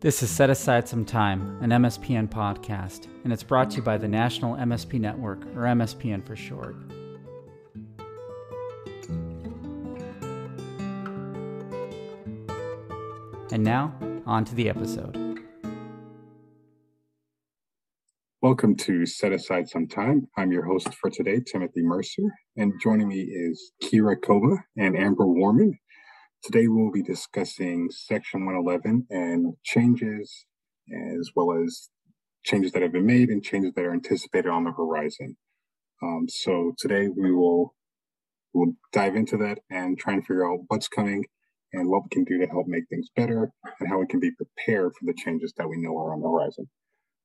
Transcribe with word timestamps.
This 0.00 0.22
is 0.22 0.30
Set 0.30 0.48
Aside 0.48 0.88
Some 0.88 1.04
Time, 1.04 1.58
an 1.60 1.68
MSPN 1.68 2.30
podcast, 2.30 3.06
and 3.22 3.34
it's 3.34 3.42
brought 3.42 3.70
to 3.72 3.76
you 3.76 3.82
by 3.82 3.98
the 3.98 4.08
National 4.08 4.56
MSP 4.56 4.98
Network, 4.98 5.44
or 5.54 5.64
MSPN 5.64 6.26
for 6.26 6.34
short. 6.34 6.74
And 13.52 13.62
now, 13.62 13.94
on 14.24 14.46
to 14.46 14.54
the 14.54 14.70
episode. 14.70 15.38
Welcome 18.40 18.76
to 18.76 19.04
Set 19.04 19.32
Aside 19.32 19.68
Some 19.68 19.86
Time. 19.86 20.26
I'm 20.38 20.50
your 20.50 20.64
host 20.64 20.94
for 20.94 21.10
today, 21.10 21.42
Timothy 21.46 21.82
Mercer, 21.82 22.22
and 22.56 22.72
joining 22.82 23.08
me 23.08 23.20
is 23.20 23.72
Kira 23.82 24.16
Koba 24.22 24.64
and 24.78 24.96
Amber 24.96 25.26
Warman. 25.26 25.78
Today 26.42 26.68
we'll 26.68 26.90
be 26.90 27.02
discussing 27.02 27.90
Section 27.90 28.46
111 28.46 29.06
and 29.10 29.54
changes, 29.62 30.46
as 31.18 31.30
well 31.36 31.52
as 31.52 31.90
changes 32.44 32.72
that 32.72 32.80
have 32.80 32.92
been 32.92 33.04
made 33.04 33.28
and 33.28 33.44
changes 33.44 33.74
that 33.74 33.84
are 33.84 33.92
anticipated 33.92 34.48
on 34.48 34.64
the 34.64 34.72
horizon. 34.72 35.36
Um, 36.02 36.24
so 36.30 36.72
today 36.78 37.08
we 37.08 37.30
will 37.30 37.74
we'll 38.54 38.72
dive 38.90 39.16
into 39.16 39.36
that 39.36 39.58
and 39.70 39.98
try 39.98 40.14
and 40.14 40.22
figure 40.22 40.50
out 40.50 40.60
what's 40.68 40.88
coming 40.88 41.26
and 41.74 41.90
what 41.90 42.04
we 42.04 42.08
can 42.10 42.24
do 42.24 42.38
to 42.38 42.46
help 42.46 42.66
make 42.66 42.88
things 42.88 43.08
better 43.14 43.52
and 43.78 43.88
how 43.90 43.98
we 43.98 44.06
can 44.06 44.18
be 44.18 44.30
prepared 44.30 44.92
for 44.94 45.04
the 45.04 45.14
changes 45.14 45.52
that 45.58 45.68
we 45.68 45.76
know 45.76 45.96
are 45.98 46.14
on 46.14 46.22
the 46.22 46.28
horizon. 46.28 46.66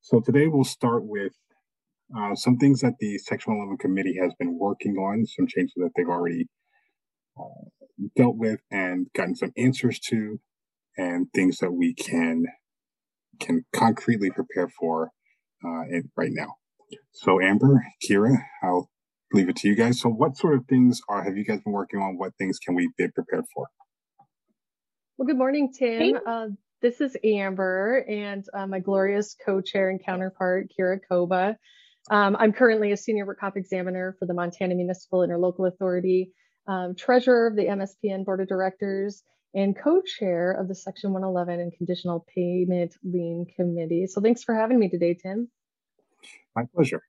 So 0.01 0.19
today 0.19 0.47
we'll 0.47 0.65
start 0.65 1.05
with 1.05 1.31
uh, 2.15 2.35
some 2.35 2.57
things 2.57 2.81
that 2.81 2.95
the 2.99 3.17
Section 3.17 3.53
111 3.53 3.77
committee 3.77 4.19
has 4.21 4.33
been 4.37 4.59
working 4.59 4.97
on, 4.97 5.25
some 5.25 5.47
changes 5.47 5.73
that 5.77 5.91
they've 5.95 6.05
already 6.05 6.47
uh, 7.39 7.84
dealt 8.15 8.35
with 8.37 8.59
and 8.71 9.07
gotten 9.15 9.35
some 9.35 9.51
answers 9.57 9.99
to 9.99 10.39
and 10.97 11.27
things 11.33 11.57
that 11.59 11.71
we 11.71 11.93
can 11.93 12.45
can 13.39 13.65
concretely 13.75 14.29
prepare 14.29 14.69
for 14.79 15.11
uh, 15.65 15.83
right 16.15 16.31
now. 16.31 16.55
So 17.11 17.41
Amber, 17.41 17.83
Kira, 18.07 18.37
I'll 18.63 18.89
leave 19.33 19.49
it 19.49 19.57
to 19.57 19.67
you 19.67 19.75
guys. 19.75 19.99
So 19.99 20.09
what 20.09 20.37
sort 20.37 20.55
of 20.55 20.65
things 20.67 21.01
are 21.09 21.23
have 21.23 21.35
you 21.35 21.43
guys 21.43 21.59
been 21.61 21.73
working 21.73 21.99
on? 21.99 22.17
What 22.17 22.33
things 22.37 22.59
can 22.59 22.75
we 22.75 22.89
be 22.97 23.07
prepared 23.13 23.45
for? 23.53 23.67
Well, 25.17 25.25
good 25.25 25.37
morning, 25.37 25.73
Tim. 25.77 26.17
Uh, 26.25 26.47
this 26.81 27.01
is 27.01 27.15
Amber 27.23 28.05
and 28.07 28.45
uh, 28.53 28.67
my 28.67 28.79
glorious 28.79 29.35
co-chair 29.45 29.89
and 29.89 30.03
counterpart, 30.03 30.67
Kira 30.77 30.99
Koba. 31.09 31.57
Um, 32.11 32.35
I'm 32.37 32.53
currently 32.53 32.91
a 32.91 32.97
senior 32.97 33.25
work 33.25 33.39
comp 33.39 33.57
examiner 33.57 34.15
for 34.19 34.27
the 34.27 34.33
Montana 34.33 34.75
Municipal 34.75 35.27
Interlocal 35.27 35.67
Authority 35.67 36.31
um, 36.67 36.95
treasurer 36.95 37.47
of 37.47 37.55
the 37.55 37.65
MSPN 37.65 38.25
board 38.25 38.41
of 38.41 38.47
directors, 38.47 39.23
and 39.53 39.75
co-chair 39.77 40.51
of 40.51 40.67
the 40.67 40.75
Section 40.75 41.13
111 41.13 41.61
and 41.61 41.71
Conditional 41.73 42.25
Payment 42.35 42.93
Lien 43.03 43.45
Committee. 43.55 44.05
So 44.07 44.19
thanks 44.21 44.43
for 44.43 44.53
having 44.53 44.77
me 44.77 44.89
today, 44.89 45.13
Tim. 45.13 45.49
My 46.55 46.63
pleasure. 46.75 47.01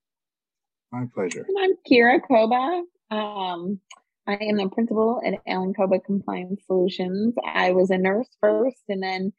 My 0.93 1.07
pleasure. 1.13 1.45
And 1.49 1.57
I'm 1.59 1.73
Kira 1.91 2.21
Koba. 2.27 2.83
Um, 3.11 3.81
I 4.29 4.35
am 4.35 4.57
the 4.57 4.69
principal 4.73 5.21
at 5.25 5.35
Allen 5.47 5.75
Koba 5.75 5.99
Compliance 5.99 6.63
Solutions. 6.67 7.35
I 7.45 7.73
was 7.73 7.91
a 7.91 7.99
nurse 7.99 8.29
first 8.41 8.83
and 8.89 9.03
then 9.03 9.33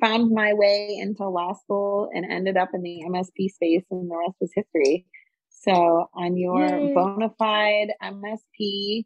found 0.00 0.30
my 0.30 0.54
way 0.54 0.98
into 1.00 1.28
law 1.28 1.52
school 1.54 2.08
and 2.12 2.30
ended 2.30 2.56
up 2.56 2.70
in 2.74 2.82
the 2.82 3.02
MSP 3.06 3.50
space, 3.50 3.84
and 3.90 4.10
the 4.10 4.16
rest 4.16 4.36
was 4.40 4.50
history. 4.54 5.06
So 5.50 6.08
I'm 6.16 6.36
your 6.36 6.66
Yay. 6.66 6.94
bona 6.94 7.30
fide 7.38 7.88
MSP 8.02 9.04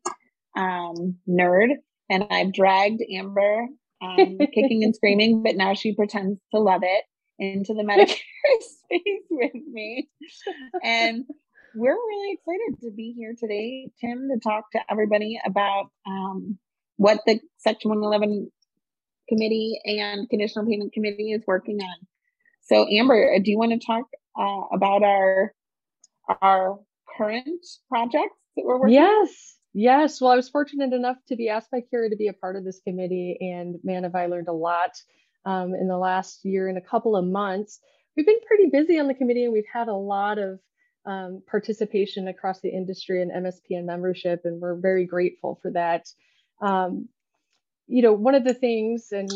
um, 0.57 1.17
nerd, 1.29 1.71
and 2.11 2.25
I've 2.31 2.53
dragged 2.53 3.03
Amber 3.13 3.67
um, 4.01 4.39
kicking 4.55 4.85
and 4.85 4.95
screaming, 4.95 5.43
but 5.43 5.57
now 5.57 5.75
she 5.75 5.95
pretends 5.95 6.41
to 6.53 6.61
love 6.61 6.83
it 6.83 7.05
into 7.39 7.75
the 7.75 7.83
Medicare 7.83 8.09
space 8.61 9.27
with 9.31 9.53
me. 9.71 10.09
And 10.83 11.25
we're 11.75 11.93
really 11.95 12.33
excited 12.33 12.81
to 12.83 12.91
be 12.91 13.15
here 13.17 13.35
today, 13.39 13.91
Tim, 14.01 14.29
to 14.33 14.41
talk 14.41 14.65
to 14.73 14.81
everybody 14.91 15.39
about 15.45 15.91
um, 16.07 16.59
what 16.97 17.21
the 17.27 17.41
Section 17.59 17.91
111 17.91 18.51
committee 19.29 19.79
and 19.85 20.29
conditional 20.29 20.67
payment 20.67 20.93
committee 20.93 21.33
is 21.33 21.43
working 21.47 21.79
on. 21.81 22.07
So, 22.63 22.87
Amber, 22.89 23.39
do 23.39 23.51
you 23.51 23.59
want 23.59 23.81
to 23.81 23.87
talk 23.87 24.05
uh, 24.39 24.75
about 24.75 25.03
our 25.03 25.55
our 26.43 26.79
current 27.17 27.65
projects 27.89 28.37
that 28.57 28.65
we're 28.65 28.79
working? 28.79 28.95
Yes. 28.95 29.29
On? 29.29 29.58
Yes, 29.81 30.21
well, 30.21 30.33
I 30.33 30.35
was 30.35 30.49
fortunate 30.49 30.93
enough 30.93 31.19
to 31.29 31.37
be 31.37 31.49
asked 31.49 31.71
by 31.71 31.83
Kira 31.83 32.11
to 32.11 32.17
be 32.17 32.27
a 32.27 32.33
part 32.33 32.57
of 32.57 32.65
this 32.65 32.81
committee, 32.81 33.39
and 33.41 33.77
man, 33.85 34.03
have 34.03 34.17
I 34.17 34.27
learned 34.27 34.49
a 34.49 34.53
lot 34.53 35.01
um, 35.45 35.73
in 35.73 35.87
the 35.87 35.97
last 35.97 36.45
year 36.45 36.67
and 36.67 36.77
a 36.77 36.81
couple 36.81 37.15
of 37.15 37.25
months. 37.25 37.79
We've 38.17 38.27
been 38.27 38.41
pretty 38.45 38.71
busy 38.71 38.99
on 38.99 39.07
the 39.07 39.15
committee, 39.15 39.45
and 39.45 39.53
we've 39.53 39.71
had 39.73 39.87
a 39.87 39.95
lot 39.95 40.39
of 40.39 40.59
um, 41.07 41.45
participation 41.49 42.27
across 42.27 42.59
the 42.59 42.71
industry 42.71 43.23
and 43.23 43.31
MSPN 43.31 43.85
membership, 43.85 44.41
and 44.43 44.61
we're 44.61 44.75
very 44.75 45.07
grateful 45.07 45.61
for 45.63 45.71
that. 45.71 46.09
Um, 46.61 47.09
you 47.87 48.03
know, 48.03 48.15
one 48.15 48.35
of 48.35 48.43
the 48.43 48.55
things, 48.55 49.13
and 49.13 49.31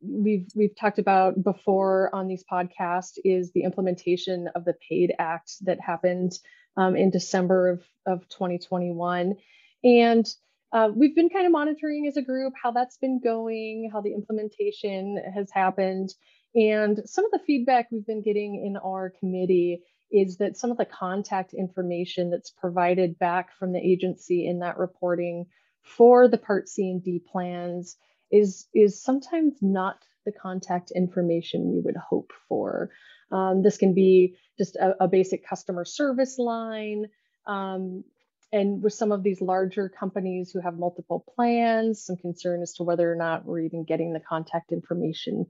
we've 0.00 0.46
we've 0.56 0.74
talked 0.74 0.98
about 0.98 1.44
before 1.44 2.08
on 2.14 2.28
these 2.28 2.44
podcasts, 2.50 3.18
is 3.26 3.52
the 3.52 3.64
implementation 3.64 4.48
of 4.54 4.64
the 4.64 4.74
PAID 4.88 5.12
Act 5.18 5.56
that 5.66 5.78
happened 5.80 6.32
um, 6.76 6.96
in 6.96 7.10
December 7.10 7.70
of, 7.70 7.82
of 8.06 8.28
2021. 8.28 9.34
And 9.82 10.26
uh, 10.72 10.88
we've 10.94 11.16
been 11.16 11.30
kind 11.30 11.46
of 11.46 11.52
monitoring 11.52 12.06
as 12.06 12.16
a 12.16 12.22
group 12.22 12.52
how 12.60 12.70
that's 12.70 12.96
been 12.98 13.20
going, 13.22 13.90
how 13.92 14.00
the 14.00 14.14
implementation 14.14 15.20
has 15.34 15.50
happened. 15.50 16.10
And 16.54 17.00
some 17.06 17.24
of 17.24 17.30
the 17.32 17.40
feedback 17.46 17.88
we've 17.90 18.06
been 18.06 18.22
getting 18.22 18.64
in 18.64 18.76
our 18.76 19.12
committee 19.18 19.82
is 20.12 20.38
that 20.38 20.56
some 20.56 20.70
of 20.70 20.76
the 20.76 20.84
contact 20.84 21.54
information 21.54 22.30
that's 22.30 22.50
provided 22.50 23.18
back 23.18 23.52
from 23.56 23.72
the 23.72 23.78
agency 23.78 24.46
in 24.46 24.60
that 24.60 24.78
reporting 24.78 25.46
for 25.82 26.28
the 26.28 26.38
Part 26.38 26.68
C 26.68 26.90
and 26.90 27.02
D 27.02 27.22
plans 27.32 27.96
is, 28.30 28.66
is 28.74 29.02
sometimes 29.02 29.54
not 29.60 29.98
the 30.26 30.32
contact 30.32 30.92
information 30.94 31.72
we 31.72 31.80
would 31.80 31.96
hope 31.96 32.32
for. 32.48 32.90
Um, 33.30 33.62
this 33.62 33.76
can 33.76 33.94
be 33.94 34.36
just 34.58 34.76
a, 34.76 35.04
a, 35.04 35.08
basic 35.08 35.46
customer 35.46 35.84
service 35.84 36.36
line. 36.38 37.06
Um, 37.46 38.04
and 38.52 38.82
with 38.82 38.92
some 38.92 39.12
of 39.12 39.22
these 39.22 39.40
larger 39.40 39.88
companies 39.88 40.50
who 40.50 40.60
have 40.60 40.76
multiple 40.76 41.24
plans, 41.36 42.04
some 42.04 42.16
concern 42.16 42.62
as 42.62 42.74
to 42.74 42.82
whether 42.82 43.10
or 43.10 43.14
not 43.14 43.44
we're 43.44 43.60
even 43.60 43.84
getting 43.84 44.12
the 44.12 44.20
contact 44.20 44.72
information 44.72 45.46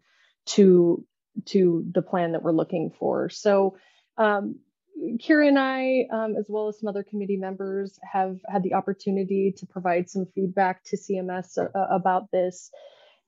to, 0.46 1.04
to 1.46 1.86
the 1.92 2.02
plan 2.02 2.32
that 2.32 2.42
we're 2.42 2.52
looking 2.52 2.92
for. 2.98 3.30
So 3.30 3.76
um, 4.18 4.56
Kira 5.16 5.48
and 5.48 5.58
I, 5.58 6.06
um, 6.12 6.36
as 6.38 6.46
well 6.48 6.68
as 6.68 6.78
some 6.78 6.88
other 6.88 7.02
committee 7.02 7.38
members, 7.38 7.98
have 8.12 8.38
had 8.46 8.62
the 8.62 8.74
opportunity 8.74 9.54
to 9.56 9.66
provide 9.66 10.10
some 10.10 10.26
feedback 10.34 10.84
to 10.84 10.96
CMS 10.96 11.56
uh, 11.58 11.68
about 11.90 12.30
this. 12.30 12.70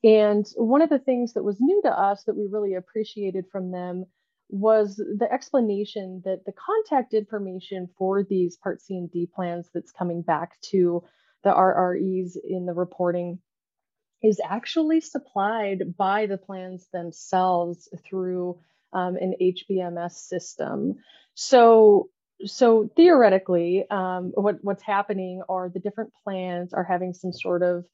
And 0.04 0.44
one 0.56 0.82
of 0.82 0.90
the 0.90 0.98
things 0.98 1.34
that 1.34 1.44
was 1.44 1.60
new 1.60 1.80
to 1.84 1.90
us 1.90 2.24
that 2.24 2.36
we 2.36 2.46
really 2.50 2.74
appreciated 2.74 3.46
from 3.50 3.70
them 3.70 4.04
was 4.52 4.96
the 4.96 5.26
explanation 5.32 6.20
that 6.26 6.44
the 6.44 6.52
contact 6.52 7.14
information 7.14 7.88
for 7.96 8.22
these 8.22 8.56
Part 8.56 8.82
C 8.82 8.96
and 8.98 9.10
D 9.10 9.26
plans 9.34 9.70
that's 9.72 9.90
coming 9.90 10.20
back 10.20 10.60
to 10.70 11.02
the 11.42 11.50
RREs 11.50 12.36
in 12.44 12.66
the 12.66 12.74
reporting 12.74 13.38
is 14.22 14.40
actually 14.44 15.00
supplied 15.00 15.96
by 15.96 16.26
the 16.26 16.36
plans 16.36 16.86
themselves 16.92 17.88
through 18.06 18.58
um, 18.92 19.16
an 19.16 19.34
HPMS 19.40 20.12
system. 20.12 20.96
So, 21.34 22.10
so 22.44 22.90
theoretically, 22.94 23.84
um, 23.90 24.32
what, 24.34 24.58
what's 24.60 24.82
happening 24.82 25.42
are 25.48 25.70
the 25.70 25.80
different 25.80 26.12
plans 26.22 26.74
are 26.74 26.84
having 26.84 27.14
some 27.14 27.32
sort 27.32 27.62
of 27.62 27.86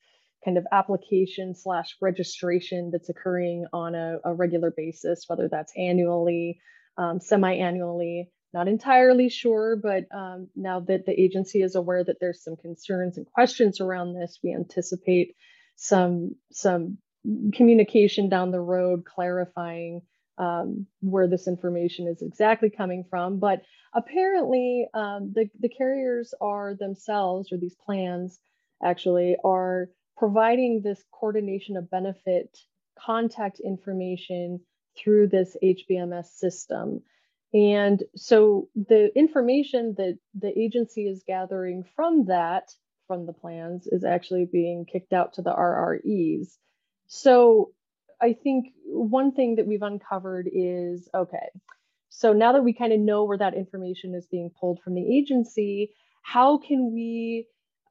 kind 0.45 0.59
of 0.59 0.67
application 0.73 1.55
slash 1.55 1.97
registration 2.01 2.91
that's 2.93 3.09
occurring 3.09 3.67
on 3.73 3.95
a, 3.95 4.19
a 4.25 4.35
regular 4.35 4.73
basis, 4.77 5.25
whether 5.27 5.49
that's 5.49 5.73
annually, 5.77 6.61
um, 6.97 7.21
semi-annually, 7.21 8.31
not 8.55 8.69
entirely 8.69 9.29
sure, 9.29 9.77
but 9.77 10.05
um, 10.15 10.49
now 10.57 10.81
that 10.81 11.05
the 11.07 11.21
agency 11.21 11.61
is 11.63 11.75
aware 11.75 12.03
that 12.03 12.17
there's 12.21 12.43
some 12.43 12.57
concerns 12.57 13.19
and 13.19 13.27
questions 13.27 13.81
around 13.81 14.15
this, 14.15 14.39
we 14.43 14.55
anticipate 14.55 15.35
some 15.77 16.35
some 16.51 16.99
communication 17.53 18.29
down 18.29 18.51
the 18.51 18.61
road 18.61 19.05
clarifying 19.05 20.01
um, 20.39 20.87
where 21.01 21.29
this 21.29 21.47
information 21.47 22.07
is 22.09 22.23
exactly 22.23 22.71
coming 22.71 23.05
from. 23.11 23.39
But 23.39 23.63
apparently, 23.95 24.89
um, 24.95 25.33
the 25.35 25.51
the 25.61 25.69
carriers 25.69 26.33
are 26.41 26.75
themselves, 26.75 27.53
or 27.53 27.59
these 27.59 27.77
plans 27.85 28.39
actually, 28.83 29.37
are 29.45 29.91
providing 30.19 30.83
this 30.83 31.03
coordination 31.13 31.77
of 31.77 31.91
benefit 31.91 32.59
contact 32.99 33.61
information 33.61 34.61
through 34.99 35.29
this 35.29 35.57
HPMS 35.63 36.27
system. 36.27 37.03
And 37.55 38.03
so 38.17 38.69
the 38.75 39.17
information 39.17 39.95
that 39.97 40.19
the 40.35 40.59
agency 40.59 41.07
is 41.07 41.23
gathering 41.27 41.85
from 41.97 42.27
that, 42.27 42.65
from 43.07 43.27
the 43.27 43.33
plans, 43.33 43.87
is 43.87 44.05
actually 44.05 44.47
being 44.51 44.85
kicked 44.85 45.13
out 45.13 45.35
to 45.35 45.43
the 45.43 45.53
RREs. 45.53 46.57
So 47.07 47.73
I 48.21 48.33
think 48.33 48.73
one 48.87 49.33
thing 49.33 49.57
that 49.57 49.67
we've 49.67 49.83
uncovered 49.83 50.49
is 50.53 51.09
okay, 51.15 51.49
so 52.11 52.33
now 52.33 52.53
that 52.53 52.65
we 52.65 52.73
kind 52.73 52.93
of 52.93 52.99
know 52.99 53.25
where 53.25 53.39
that 53.39 53.55
information 53.55 54.15
is 54.15 54.27
being 54.27 54.51
pulled 54.59 54.81
from 54.83 54.95
the 54.95 55.17
agency, 55.17 55.93
how 56.23 56.59
can 56.59 56.93
we 56.93 57.47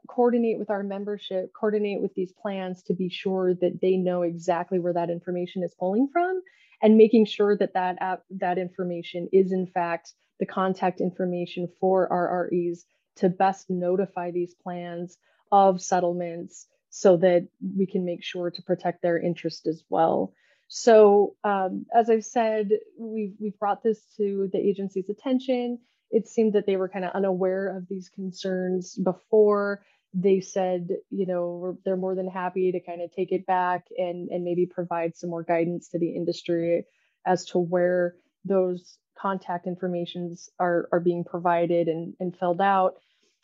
coordinate 0.08 0.60
with 0.60 0.70
our 0.70 0.84
membership, 0.84 1.52
coordinate 1.54 2.02
with 2.02 2.14
these 2.16 2.34
plans 2.42 2.84
to 2.84 2.94
be 2.94 3.10
sure 3.10 3.54
that 3.54 3.80
they 3.82 3.98
know 3.98 4.24
exactly 4.24 4.80
where 4.80 4.94
that 4.94 5.10
information 5.10 5.64
is 5.64 5.76
pulling 5.80 6.10
from 6.12 6.42
and 6.82 6.98
making 6.98 7.26
sure 7.26 7.58
that 7.58 7.74
that 7.74 7.98
app, 8.00 8.24
that 8.30 8.58
information 8.58 9.30
is 9.32 9.52
in 9.52 9.68
fact 9.68 10.14
the 10.40 10.46
contact 10.46 11.02
information 11.02 11.68
for 11.80 12.08
RREs 12.10 12.80
to 13.18 13.30
best 13.30 13.70
notify 13.70 14.32
these 14.32 14.54
plans 14.64 15.18
of 15.52 15.82
settlements 15.82 16.68
so 16.90 17.18
that 17.18 17.48
we 17.62 17.86
can 17.86 18.06
make 18.06 18.24
sure 18.24 18.50
to 18.52 18.62
protect 18.62 19.02
their 19.02 19.20
interest 19.20 19.68
as 19.68 19.84
well. 19.90 20.34
So, 20.68 21.36
um, 21.44 21.86
as 21.96 22.10
I've 22.10 22.26
said, 22.26 22.70
we've, 23.00 23.34
we've 23.40 23.58
brought 23.58 23.84
this 23.84 24.00
to 24.18 24.50
the 24.52 24.60
agency's 24.60 25.10
attention. 25.10 25.80
It 26.12 26.28
seemed 26.28 26.54
that 26.54 26.66
they 26.66 26.76
were 26.76 26.90
kind 26.90 27.06
of 27.06 27.12
unaware 27.12 27.76
of 27.78 27.88
these 27.88 28.10
concerns 28.10 28.96
before. 28.96 29.84
They 30.20 30.40
said, 30.42 30.90
you 31.12 31.28
know, 31.28 31.78
they're 31.86 31.96
more 31.96 32.16
than 32.16 32.28
happy 32.28 32.72
to 32.72 32.80
kind 32.80 33.02
of 33.02 33.14
take 33.14 33.32
it 33.32 33.46
back 33.46 33.86
and, 33.98 34.30
and 34.30 34.44
maybe 34.44 34.66
provide 34.66 35.16
some 35.16 35.30
more 35.30 35.44
guidance 35.44 35.90
to 35.90 36.00
the 36.00 36.16
industry 36.16 36.86
as 37.26 37.46
to 37.46 37.60
where 37.60 38.16
those 38.44 38.98
contact 39.16 39.68
informations 39.68 40.50
are, 40.60 40.90
are 40.92 41.00
being 41.00 41.24
provided 41.24 41.88
and, 41.88 42.16
and 42.20 42.36
filled 42.36 42.62
out. 42.62 42.96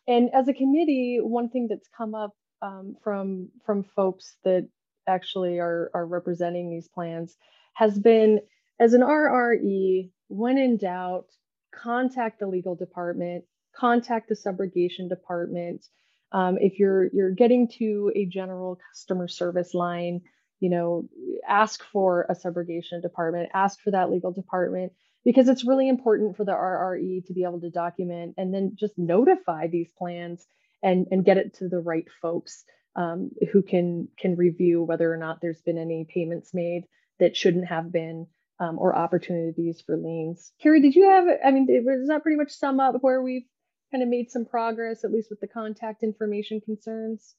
And 0.08 0.30
as 0.34 0.48
a 0.48 0.54
committee, 0.54 1.20
one 1.22 1.50
thing 1.50 1.68
that's 1.70 1.88
come 1.96 2.16
up 2.16 2.32
um, 2.64 2.96
from 3.04 3.50
from 3.66 3.84
folks 3.84 4.38
that 4.44 4.68
actually 5.06 5.60
are 5.60 5.92
are 5.94 6.06
representing 6.06 6.70
these 6.70 6.88
plans 6.88 7.36
has 7.74 8.00
been 8.00 8.40
as 8.80 8.94
an 8.94 9.02
RRE, 9.02 10.10
when 10.30 10.58
in 10.58 10.78
doubt, 10.78 11.26
contact 11.74 12.40
the 12.40 12.48
legal 12.48 12.76
department, 12.76 13.44
contact 13.76 14.30
the 14.30 14.36
subrogation 14.36 15.10
department. 15.10 15.86
Um, 16.34 16.58
if 16.60 16.80
you're 16.80 17.10
you're 17.14 17.32
getting 17.32 17.70
to 17.80 18.12
a 18.16 18.26
general 18.26 18.80
customer 18.92 19.28
service 19.28 19.74
line, 19.74 20.22
you 20.60 20.70
know, 20.70 21.08
ask 21.48 21.84
for 21.92 22.26
a 22.30 22.36
subrogation 22.36 23.02
department, 23.02 23.50
ask 23.54 23.80
for 23.82 23.92
that 23.92 24.10
legal 24.10 24.32
department 24.32 24.94
because 25.24 25.48
it's 25.48 25.66
really 25.66 25.88
important 25.88 26.36
for 26.36 26.44
the 26.44 26.52
RRE 26.52 27.26
to 27.26 27.34
be 27.34 27.44
able 27.44 27.62
to 27.62 27.70
document 27.70 28.36
and 28.38 28.54
then 28.54 28.76
just 28.80 28.98
notify 28.98 29.68
these 29.68 29.90
plans 29.98 30.46
and, 30.82 31.08
and 31.12 31.26
get 31.26 31.38
it 31.38 31.56
to 31.56 31.70
the 31.70 31.80
right 31.80 32.08
folks 32.22 32.66
um, 32.96 33.32
who 33.52 33.62
can 33.62 34.08
can 34.20 34.36
review 34.36 34.84
whether 34.84 35.12
or 35.12 35.18
not 35.18 35.40
there's 35.42 35.62
been 35.62 35.78
any 35.78 36.06
payments 36.14 36.54
made 36.54 36.84
that 37.20 37.36
shouldn't 37.38 37.68
have 37.68 37.92
been 37.92 38.28
um, 38.60 38.78
or 38.78 38.96
opportunities 38.96 39.82
for 39.86 39.98
liens. 39.98 40.52
Carrie, 40.62 40.82
did 40.82 40.96
you 40.96 41.10
have? 41.10 41.26
I 41.44 41.52
mean, 41.52 41.66
does 41.66 42.08
that 42.08 42.22
pretty 42.22 42.38
much 42.38 42.52
sum 42.52 42.80
up 42.80 42.96
where 43.02 43.22
we've 43.22 43.46
kind 43.94 44.04
of 44.04 44.10
made 44.10 44.32
some 44.32 44.46
progress, 44.46 45.04
at 45.04 45.12
least 45.12 45.30
with 45.30 45.40
the 45.40 45.48
contact 45.48 46.04
information 46.04 46.60
concerns? 46.60 47.36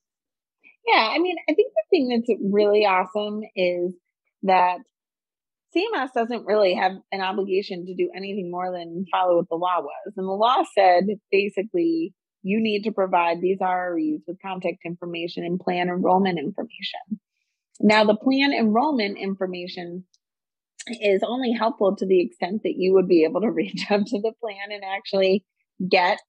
Yeah, 0.86 1.10
I 1.12 1.18
mean, 1.18 1.36
I 1.48 1.54
think 1.54 1.72
the 1.72 1.82
thing 1.90 2.08
that's 2.08 2.40
really 2.52 2.84
awesome 2.86 3.40
is 3.56 3.94
that 4.44 4.78
CMS 5.74 6.12
doesn't 6.14 6.46
really 6.46 6.74
have 6.74 6.92
an 7.10 7.20
obligation 7.20 7.86
to 7.86 7.94
do 7.94 8.10
anything 8.14 8.50
more 8.50 8.70
than 8.70 9.06
follow 9.10 9.36
what 9.36 9.48
the 9.48 9.56
law 9.56 9.80
was. 9.80 10.12
And 10.16 10.26
the 10.26 10.32
law 10.32 10.62
said 10.76 11.04
basically 11.32 12.14
you 12.42 12.62
need 12.62 12.82
to 12.82 12.92
provide 12.92 13.40
these 13.40 13.58
RREs 13.58 14.20
with 14.26 14.36
contact 14.40 14.78
information 14.84 15.44
and 15.44 15.58
plan 15.58 15.88
enrollment 15.88 16.38
information. 16.38 17.20
Now, 17.80 18.04
the 18.04 18.16
plan 18.16 18.52
enrollment 18.52 19.18
information 19.18 20.04
is 20.86 21.22
only 21.26 21.52
helpful 21.52 21.96
to 21.96 22.06
the 22.06 22.20
extent 22.20 22.62
that 22.62 22.74
you 22.76 22.92
would 22.92 23.08
be 23.08 23.24
able 23.24 23.40
to 23.40 23.50
reach 23.50 23.86
out 23.90 24.06
to 24.06 24.20
the 24.20 24.32
plan 24.40 24.70
and 24.70 24.84
actually 24.84 25.44
get 25.90 26.20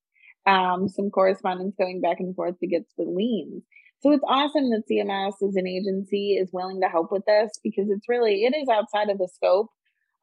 um, 0.46 0.88
some 0.88 1.10
correspondence 1.10 1.76
going 1.78 2.02
back 2.02 2.20
and 2.20 2.36
forth 2.36 2.60
to 2.60 2.68
get 2.68 2.84
the 2.98 3.04
liens. 3.04 3.64
So 4.02 4.12
it's 4.12 4.24
awesome 4.28 4.70
that 4.70 4.84
CMS 4.90 5.48
as 5.48 5.56
an 5.56 5.68
agency 5.68 6.34
is 6.34 6.50
willing 6.54 6.82
to 6.82 6.88
help 6.88 7.12
with 7.12 7.24
this 7.26 7.60
because 7.64 7.90
it's 7.90 8.08
really 8.08 8.44
it 8.44 8.56
is 8.56 8.68
outside 8.70 9.10
of 9.10 9.18
the 9.18 9.30
scope 9.34 9.70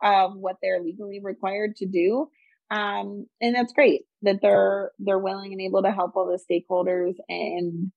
of 0.03 0.37
what 0.37 0.57
they're 0.63 0.81
legally 0.83 1.21
required 1.23 1.77
to 1.77 1.87
do. 1.87 2.29
Um, 2.71 3.27
and 3.41 3.55
that's 3.55 3.73
great 3.73 4.03
that 4.23 4.39
they're 4.41 4.93
they're 4.99 5.19
willing 5.19 5.53
and 5.53 5.61
able 5.61 5.83
to 5.83 5.91
help 5.91 6.13
all 6.17 6.27
the 6.27 6.39
stakeholders 6.39 7.15
and 7.29 7.91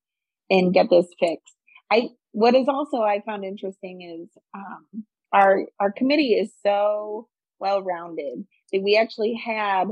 and 0.50 0.74
get 0.74 0.90
this 0.90 1.06
fixed. 1.20 1.54
I 1.90 2.08
what 2.32 2.54
is 2.54 2.66
also 2.68 2.98
I 2.98 3.22
found 3.24 3.44
interesting 3.44 4.02
is 4.02 4.28
um, 4.54 5.04
our 5.32 5.66
our 5.78 5.92
committee 5.92 6.34
is 6.34 6.52
so 6.64 7.28
well 7.58 7.82
rounded 7.82 8.44
that 8.72 8.82
we 8.82 8.96
actually 8.96 9.34
had 9.34 9.84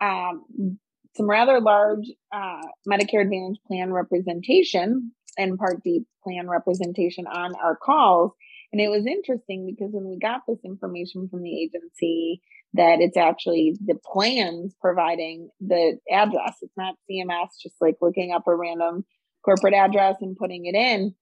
um, 0.00 0.78
some 1.16 1.28
rather 1.28 1.60
large 1.60 2.06
uh, 2.32 2.62
Medicare 2.88 3.22
Advantage 3.22 3.58
plan 3.66 3.92
representation 3.92 5.12
and 5.38 5.58
Part 5.58 5.82
D 5.82 6.04
plan 6.22 6.48
representation 6.48 7.26
on 7.26 7.54
our 7.56 7.76
calls. 7.76 8.32
And 8.72 8.80
it 8.80 8.88
was 8.88 9.06
interesting 9.06 9.66
because 9.66 9.92
when 9.92 10.08
we 10.08 10.18
got 10.18 10.40
this 10.48 10.58
information 10.64 11.28
from 11.28 11.42
the 11.42 11.62
agency, 11.62 12.40
that 12.72 13.00
it's 13.00 13.16
actually 13.16 13.76
the 13.84 13.94
plans 13.94 14.74
providing 14.80 15.48
the 15.60 15.98
address. 16.10 16.56
It's 16.60 16.76
not 16.76 16.96
CMS 17.08 17.50
just 17.62 17.76
like 17.80 17.96
looking 18.00 18.32
up 18.32 18.48
a 18.48 18.56
random 18.56 19.04
corporate 19.44 19.74
address 19.74 20.16
and 20.20 20.36
putting 20.36 20.66
it 20.66 20.74
in. 20.74 21.14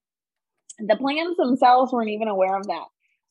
The 0.79 0.95
plans 0.95 1.37
themselves 1.37 1.93
weren't 1.93 2.09
even 2.09 2.27
aware 2.27 2.57
of 2.57 2.65
that. 2.67 2.85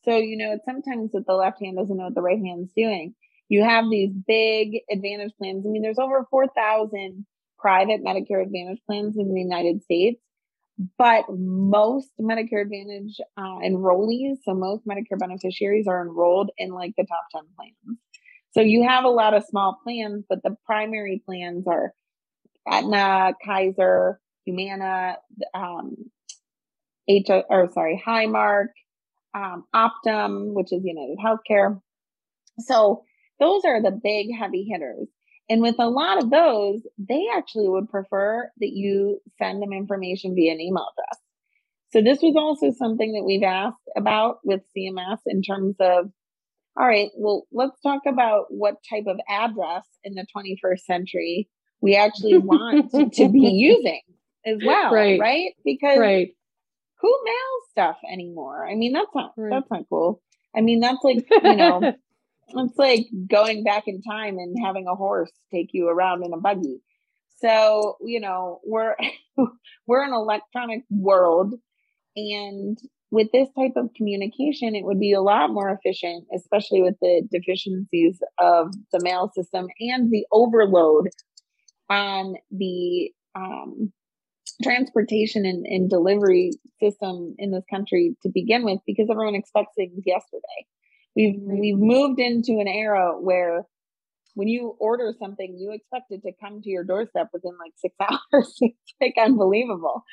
So, 0.05 0.15
you 0.15 0.37
know, 0.37 0.57
sometimes 0.65 1.11
that 1.11 1.25
the 1.27 1.33
left 1.33 1.61
hand 1.61 1.77
doesn't 1.77 1.95
know 1.97 2.05
what 2.05 2.15
the 2.15 2.21
right 2.21 2.39
hand's 2.39 2.71
doing 2.75 3.15
you 3.53 3.63
have 3.63 3.85
these 3.87 4.09
big 4.09 4.79
advantage 4.89 5.31
plans. 5.37 5.63
I 5.63 5.69
mean, 5.69 5.83
there's 5.83 5.99
over 5.99 6.25
4,000 6.31 7.23
private 7.59 8.03
Medicare 8.03 8.41
Advantage 8.41 8.79
plans 8.87 9.15
in 9.15 9.31
the 9.31 9.39
United 9.39 9.83
States, 9.83 10.19
but 10.97 11.25
most 11.29 12.09
Medicare 12.19 12.63
Advantage 12.63 13.21
uh, 13.37 13.59
enrollees, 13.63 14.37
so 14.43 14.55
most 14.55 14.87
Medicare 14.87 15.19
beneficiaries 15.19 15.85
are 15.87 16.01
enrolled 16.01 16.49
in 16.57 16.71
like 16.71 16.93
the 16.97 17.05
top 17.05 17.25
10 17.31 17.43
plans. 17.55 17.99
So 18.53 18.61
you 18.61 18.87
have 18.87 19.03
a 19.03 19.09
lot 19.09 19.35
of 19.35 19.43
small 19.45 19.77
plans, 19.83 20.25
but 20.27 20.41
the 20.41 20.57
primary 20.65 21.21
plans 21.23 21.67
are 21.67 21.93
Aetna, 22.67 23.35
Kaiser, 23.45 24.19
Humana, 24.45 25.17
um, 25.53 25.95
H 27.07 27.27
or 27.29 27.69
sorry, 27.71 28.01
Highmark, 28.03 28.69
um, 29.35 29.65
Optum, 29.75 30.53
which 30.55 30.73
is 30.73 30.83
United 30.83 31.19
Healthcare. 31.23 31.79
So 32.57 33.03
those 33.43 33.65
are 33.65 33.81
the 33.81 33.91
big 33.91 34.27
heavy 34.37 34.63
hitters. 34.63 35.07
And 35.49 35.61
with 35.61 35.75
a 35.77 35.89
lot 35.89 36.23
of 36.23 36.29
those, 36.29 36.81
they 36.97 37.25
actually 37.35 37.67
would 37.67 37.89
prefer 37.89 38.49
that 38.59 38.71
you 38.71 39.19
send 39.37 39.61
them 39.61 39.73
information 39.73 40.35
via 40.35 40.53
an 40.53 40.61
email 40.61 40.87
address. 40.93 41.19
So 41.91 42.01
this 42.01 42.21
was 42.21 42.35
also 42.37 42.71
something 42.75 43.13
that 43.13 43.23
we've 43.23 43.43
asked 43.43 43.89
about 43.97 44.37
with 44.43 44.61
CMS 44.75 45.19
in 45.25 45.41
terms 45.41 45.75
of, 45.79 46.09
all 46.75 46.87
right, 46.87 47.11
well, 47.17 47.45
let's 47.51 47.79
talk 47.81 48.01
about 48.07 48.45
what 48.49 48.77
type 48.89 49.05
of 49.07 49.19
address 49.29 49.85
in 50.03 50.15
the 50.15 50.25
21st 50.35 50.79
century 50.79 51.49
we 51.81 51.95
actually 51.97 52.37
want 52.39 52.91
to 52.91 53.29
be 53.29 53.41
using 53.41 54.01
as 54.45 54.57
well, 54.65 54.91
right? 54.91 55.19
Right? 55.19 55.51
Because 55.63 55.99
right. 55.99 56.29
who 57.01 57.19
mails 57.25 57.63
stuff 57.71 57.97
anymore? 58.11 58.65
I 58.65 58.75
mean, 58.75 58.93
that's 58.93 59.13
not 59.13 59.33
right. 59.37 59.51
that's 59.51 59.69
not 59.69 59.83
cool. 59.89 60.21
I 60.55 60.61
mean, 60.61 60.79
that's 60.79 61.03
like 61.03 61.27
you 61.29 61.55
know 61.55 61.93
it's 62.49 62.77
like 62.77 63.07
going 63.29 63.63
back 63.63 63.83
in 63.87 64.01
time 64.01 64.37
and 64.37 64.55
having 64.63 64.87
a 64.87 64.95
horse 64.95 65.31
take 65.51 65.69
you 65.73 65.87
around 65.87 66.23
in 66.23 66.33
a 66.33 66.37
buggy. 66.37 66.81
So, 67.39 67.97
you 68.01 68.19
know, 68.19 68.59
we're 68.65 68.95
we're 69.87 70.03
an 70.03 70.13
electronic 70.13 70.83
world 70.89 71.55
and 72.15 72.77
with 73.13 73.31
this 73.31 73.47
type 73.55 73.73
of 73.75 73.93
communication, 73.95 74.75
it 74.75 74.85
would 74.85 74.99
be 74.99 75.13
a 75.13 75.21
lot 75.21 75.51
more 75.51 75.69
efficient, 75.69 76.25
especially 76.35 76.81
with 76.81 76.95
the 76.99 77.21
deficiencies 77.31 78.17
of 78.39 78.73
the 78.91 78.99
mail 79.03 79.31
system 79.35 79.67
and 79.79 80.11
the 80.11 80.25
overload 80.31 81.09
on 81.91 82.33
the 82.49 83.11
um, 83.35 83.93
transportation 84.63 85.45
and, 85.45 85.63
and 85.67 85.91
delivery 85.91 86.53
system 86.81 87.35
in 87.37 87.51
this 87.51 87.63
country 87.69 88.15
to 88.23 88.29
begin 88.33 88.65
with, 88.65 88.79
because 88.87 89.07
everyone 89.11 89.35
expects 89.35 89.75
things 89.75 90.01
yesterday. 90.07 90.65
We've 91.15 91.39
we've 91.39 91.77
moved 91.77 92.19
into 92.19 92.59
an 92.59 92.67
era 92.67 93.13
where 93.19 93.65
when 94.35 94.47
you 94.47 94.75
order 94.79 95.13
something, 95.19 95.55
you 95.57 95.71
expect 95.71 96.11
it 96.11 96.23
to 96.23 96.31
come 96.41 96.61
to 96.61 96.69
your 96.69 96.83
doorstep 96.83 97.29
within 97.33 97.53
like 97.59 97.73
six 97.77 97.95
hours. 98.01 98.57
it's 98.61 98.93
like 98.99 99.15
unbelievable. 99.17 100.03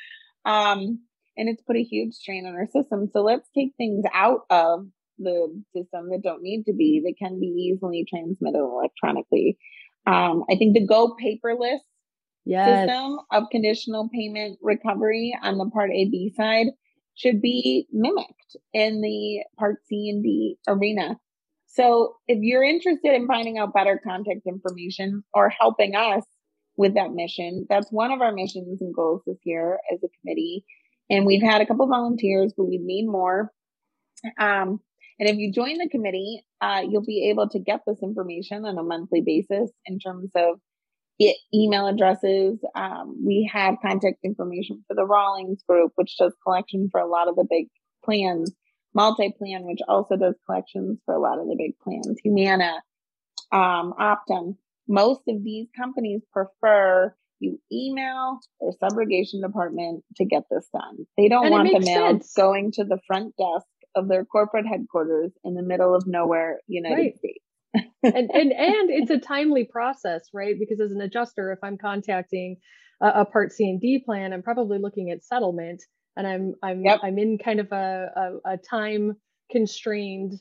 Um, 0.44 1.00
and 1.36 1.48
it's 1.48 1.62
put 1.62 1.76
a 1.76 1.82
huge 1.82 2.14
strain 2.14 2.46
on 2.46 2.54
our 2.54 2.66
system. 2.66 3.08
So 3.12 3.22
let's 3.22 3.48
take 3.56 3.72
things 3.76 4.04
out 4.12 4.40
of 4.50 4.86
the 5.18 5.62
system 5.74 6.10
that 6.10 6.22
don't 6.22 6.42
need 6.42 6.64
to 6.64 6.72
be, 6.72 7.02
that 7.04 7.14
can 7.18 7.40
be 7.40 7.46
easily 7.46 8.06
transmitted 8.08 8.58
electronically. 8.58 9.58
Um, 10.06 10.44
I 10.50 10.56
think 10.56 10.74
the 10.74 10.86
go 10.86 11.14
paperless 11.22 11.78
yes. 12.44 12.88
system 12.88 13.18
of 13.30 13.44
conditional 13.50 14.08
payment 14.12 14.58
recovery 14.62 15.36
on 15.42 15.58
the 15.58 15.70
Part 15.70 15.90
A 15.90 16.08
B 16.10 16.32
side 16.36 16.68
should 17.20 17.42
be 17.42 17.86
mimicked 17.92 18.56
in 18.72 19.02
the 19.02 19.42
Part 19.58 19.76
C 19.86 20.08
and 20.08 20.22
D 20.22 20.56
arena. 20.66 21.18
So 21.66 22.16
if 22.26 22.38
you're 22.40 22.64
interested 22.64 23.14
in 23.14 23.26
finding 23.26 23.58
out 23.58 23.74
better 23.74 24.00
contact 24.02 24.40
information 24.46 25.22
or 25.34 25.50
helping 25.50 25.94
us 25.94 26.24
with 26.76 26.94
that 26.94 27.12
mission, 27.12 27.66
that's 27.68 27.92
one 27.92 28.10
of 28.10 28.22
our 28.22 28.32
missions 28.32 28.80
and 28.80 28.94
goals 28.94 29.22
this 29.26 29.38
year 29.44 29.78
as 29.92 30.00
a 30.02 30.08
committee. 30.20 30.64
And 31.10 31.26
we've 31.26 31.42
had 31.42 31.60
a 31.60 31.66
couple 31.66 31.86
volunteers, 31.86 32.54
but 32.56 32.64
we 32.64 32.78
need 32.78 33.06
more. 33.06 33.52
Um, 34.38 34.80
and 35.18 35.28
if 35.28 35.36
you 35.36 35.52
join 35.52 35.76
the 35.76 35.88
committee, 35.90 36.42
uh, 36.62 36.82
you'll 36.88 37.04
be 37.04 37.28
able 37.30 37.48
to 37.50 37.58
get 37.58 37.80
this 37.86 37.98
information 38.02 38.64
on 38.64 38.78
a 38.78 38.82
monthly 38.82 39.20
basis 39.20 39.70
in 39.84 39.98
terms 39.98 40.30
of 40.34 40.58
it, 41.20 41.36
email 41.54 41.86
addresses. 41.86 42.58
Um, 42.74 43.22
we 43.24 43.48
have 43.52 43.76
contact 43.82 44.16
information 44.24 44.82
for 44.88 44.96
the 44.96 45.04
Rawlings 45.04 45.62
group, 45.68 45.92
which 45.96 46.16
does 46.18 46.34
collection 46.42 46.88
for 46.90 46.98
a 46.98 47.06
lot 47.06 47.28
of 47.28 47.36
the 47.36 47.46
big 47.48 47.66
plans. 48.02 48.52
MultiPlan, 48.96 49.66
which 49.66 49.80
also 49.86 50.16
does 50.16 50.34
collections 50.46 50.98
for 51.04 51.14
a 51.14 51.20
lot 51.20 51.38
of 51.38 51.46
the 51.46 51.56
big 51.56 51.78
plans. 51.78 52.18
Humana, 52.24 52.82
um, 53.52 53.92
Optum. 54.00 54.56
Most 54.88 55.20
of 55.28 55.44
these 55.44 55.68
companies 55.76 56.22
prefer 56.32 57.14
you 57.38 57.60
email 57.70 58.40
their 58.60 58.72
subrogation 58.82 59.40
department 59.42 60.02
to 60.16 60.24
get 60.24 60.44
this 60.50 60.66
done. 60.72 61.06
They 61.16 61.28
don't 61.28 61.46
and 61.46 61.52
want 61.52 61.68
the 61.70 61.80
mail 61.80 62.08
sense. 62.08 62.32
going 62.34 62.72
to 62.72 62.84
the 62.84 62.98
front 63.06 63.34
desk 63.36 63.66
of 63.94 64.08
their 64.08 64.24
corporate 64.24 64.66
headquarters 64.66 65.32
in 65.44 65.54
the 65.54 65.62
middle 65.62 65.94
of 65.94 66.06
nowhere, 66.06 66.60
United 66.66 66.96
right. 66.96 67.18
States 67.18 67.44
and 67.74 67.84
and 68.02 68.52
and 68.52 68.90
it's 68.90 69.10
a 69.10 69.18
timely 69.18 69.64
process, 69.64 70.28
right? 70.32 70.54
Because 70.58 70.80
as 70.80 70.92
an 70.92 71.00
adjuster, 71.00 71.52
if 71.52 71.58
I'm 71.62 71.78
contacting 71.78 72.56
a, 73.00 73.08
a 73.20 73.24
Part 73.24 73.52
C 73.52 73.68
and 73.68 73.80
D 73.80 74.02
plan, 74.04 74.32
I'm 74.32 74.42
probably 74.42 74.78
looking 74.78 75.10
at 75.10 75.24
settlement, 75.24 75.82
and 76.16 76.26
I'm 76.26 76.54
I'm 76.62 76.84
yep. 76.84 77.00
I'm 77.02 77.18
in 77.18 77.38
kind 77.38 77.60
of 77.60 77.72
a 77.72 78.40
a, 78.44 78.52
a 78.52 78.56
time 78.56 79.16
constrained 79.50 80.34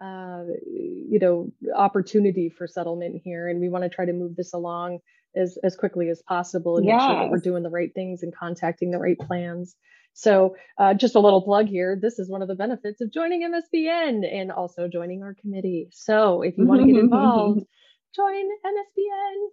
uh, 0.00 0.42
you 0.66 1.18
know 1.20 1.50
opportunity 1.74 2.50
for 2.50 2.66
settlement 2.66 3.20
here 3.24 3.48
and 3.48 3.60
we 3.60 3.68
want 3.68 3.82
to 3.82 3.88
try 3.88 4.04
to 4.04 4.12
move 4.12 4.36
this 4.36 4.52
along 4.52 4.98
as 5.34 5.56
as 5.64 5.74
quickly 5.74 6.10
as 6.10 6.22
possible 6.28 6.76
and 6.76 6.84
yes. 6.84 7.00
make 7.00 7.08
sure 7.08 7.22
that 7.22 7.30
we're 7.30 7.38
doing 7.38 7.62
the 7.62 7.70
right 7.70 7.94
things 7.94 8.22
and 8.22 8.34
contacting 8.34 8.90
the 8.90 8.98
right 8.98 9.18
plans 9.18 9.74
so, 10.18 10.56
uh, 10.78 10.94
just 10.94 11.14
a 11.14 11.20
little 11.20 11.42
plug 11.42 11.66
here. 11.66 11.98
This 12.00 12.18
is 12.18 12.30
one 12.30 12.40
of 12.40 12.48
the 12.48 12.54
benefits 12.54 13.02
of 13.02 13.12
joining 13.12 13.42
MSPN 13.42 14.24
and 14.26 14.50
also 14.50 14.88
joining 14.88 15.22
our 15.22 15.34
committee. 15.34 15.88
So, 15.92 16.40
if 16.40 16.56
you 16.56 16.66
want 16.66 16.80
to 16.80 16.86
get 16.86 16.98
involved, 16.98 17.60
join 18.16 18.46
MSPN. 18.64 19.48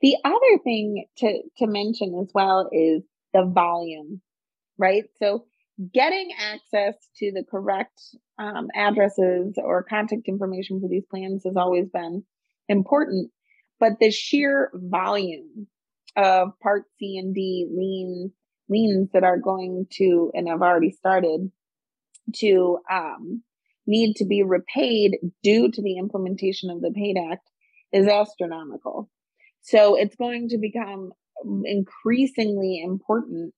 The 0.00 0.16
other 0.24 0.58
thing 0.64 1.06
to, 1.18 1.42
to 1.58 1.66
mention 1.68 2.18
as 2.20 2.32
well 2.34 2.70
is 2.72 3.04
the 3.32 3.44
volume, 3.44 4.20
right? 4.76 5.04
So, 5.20 5.44
getting 5.94 6.30
access 6.36 6.96
to 7.18 7.30
the 7.30 7.44
correct 7.48 8.00
um, 8.36 8.66
addresses 8.74 9.54
or 9.58 9.84
contact 9.84 10.26
information 10.26 10.80
for 10.80 10.88
these 10.88 11.06
plans 11.08 11.44
has 11.44 11.54
always 11.54 11.88
been 11.88 12.24
important, 12.68 13.30
but 13.78 13.92
the 14.00 14.10
sheer 14.10 14.72
volume 14.74 15.68
of 16.16 16.48
Part 16.60 16.86
C 16.98 17.16
and 17.16 17.32
D 17.32 17.68
lien 17.72 18.32
liens 18.70 19.10
that 19.12 19.24
are 19.24 19.38
going 19.38 19.86
to 19.92 20.30
and 20.34 20.48
have 20.48 20.62
already 20.62 20.90
started 20.92 21.50
to 22.36 22.78
um, 22.90 23.42
need 23.86 24.14
to 24.16 24.24
be 24.24 24.42
repaid 24.42 25.18
due 25.42 25.70
to 25.70 25.82
the 25.82 25.98
implementation 25.98 26.70
of 26.70 26.80
the 26.80 26.92
PAID 26.92 27.16
Act 27.32 27.48
is 27.92 28.06
astronomical. 28.06 29.10
So 29.62 29.96
it's 29.96 30.14
going 30.16 30.48
to 30.50 30.58
become 30.58 31.12
increasingly 31.64 32.80
important 32.82 33.52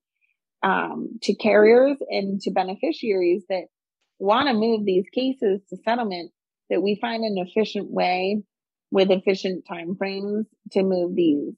um, 0.62 1.18
to 1.22 1.34
carriers 1.34 1.98
and 2.08 2.40
to 2.42 2.50
beneficiaries 2.50 3.44
that 3.48 3.64
want 4.18 4.48
to 4.48 4.54
move 4.54 4.84
these 4.84 5.06
cases 5.12 5.60
to 5.68 5.76
settlement 5.84 6.30
that 6.70 6.82
we 6.82 6.98
find 7.00 7.24
an 7.24 7.36
efficient 7.38 7.90
way 7.90 8.42
with 8.90 9.10
efficient 9.10 9.64
timeframes 9.70 10.44
to 10.70 10.82
move 10.82 11.14
these 11.16 11.54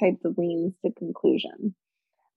types 0.00 0.24
of 0.24 0.36
liens 0.36 0.74
to 0.84 0.92
conclusion. 0.92 1.74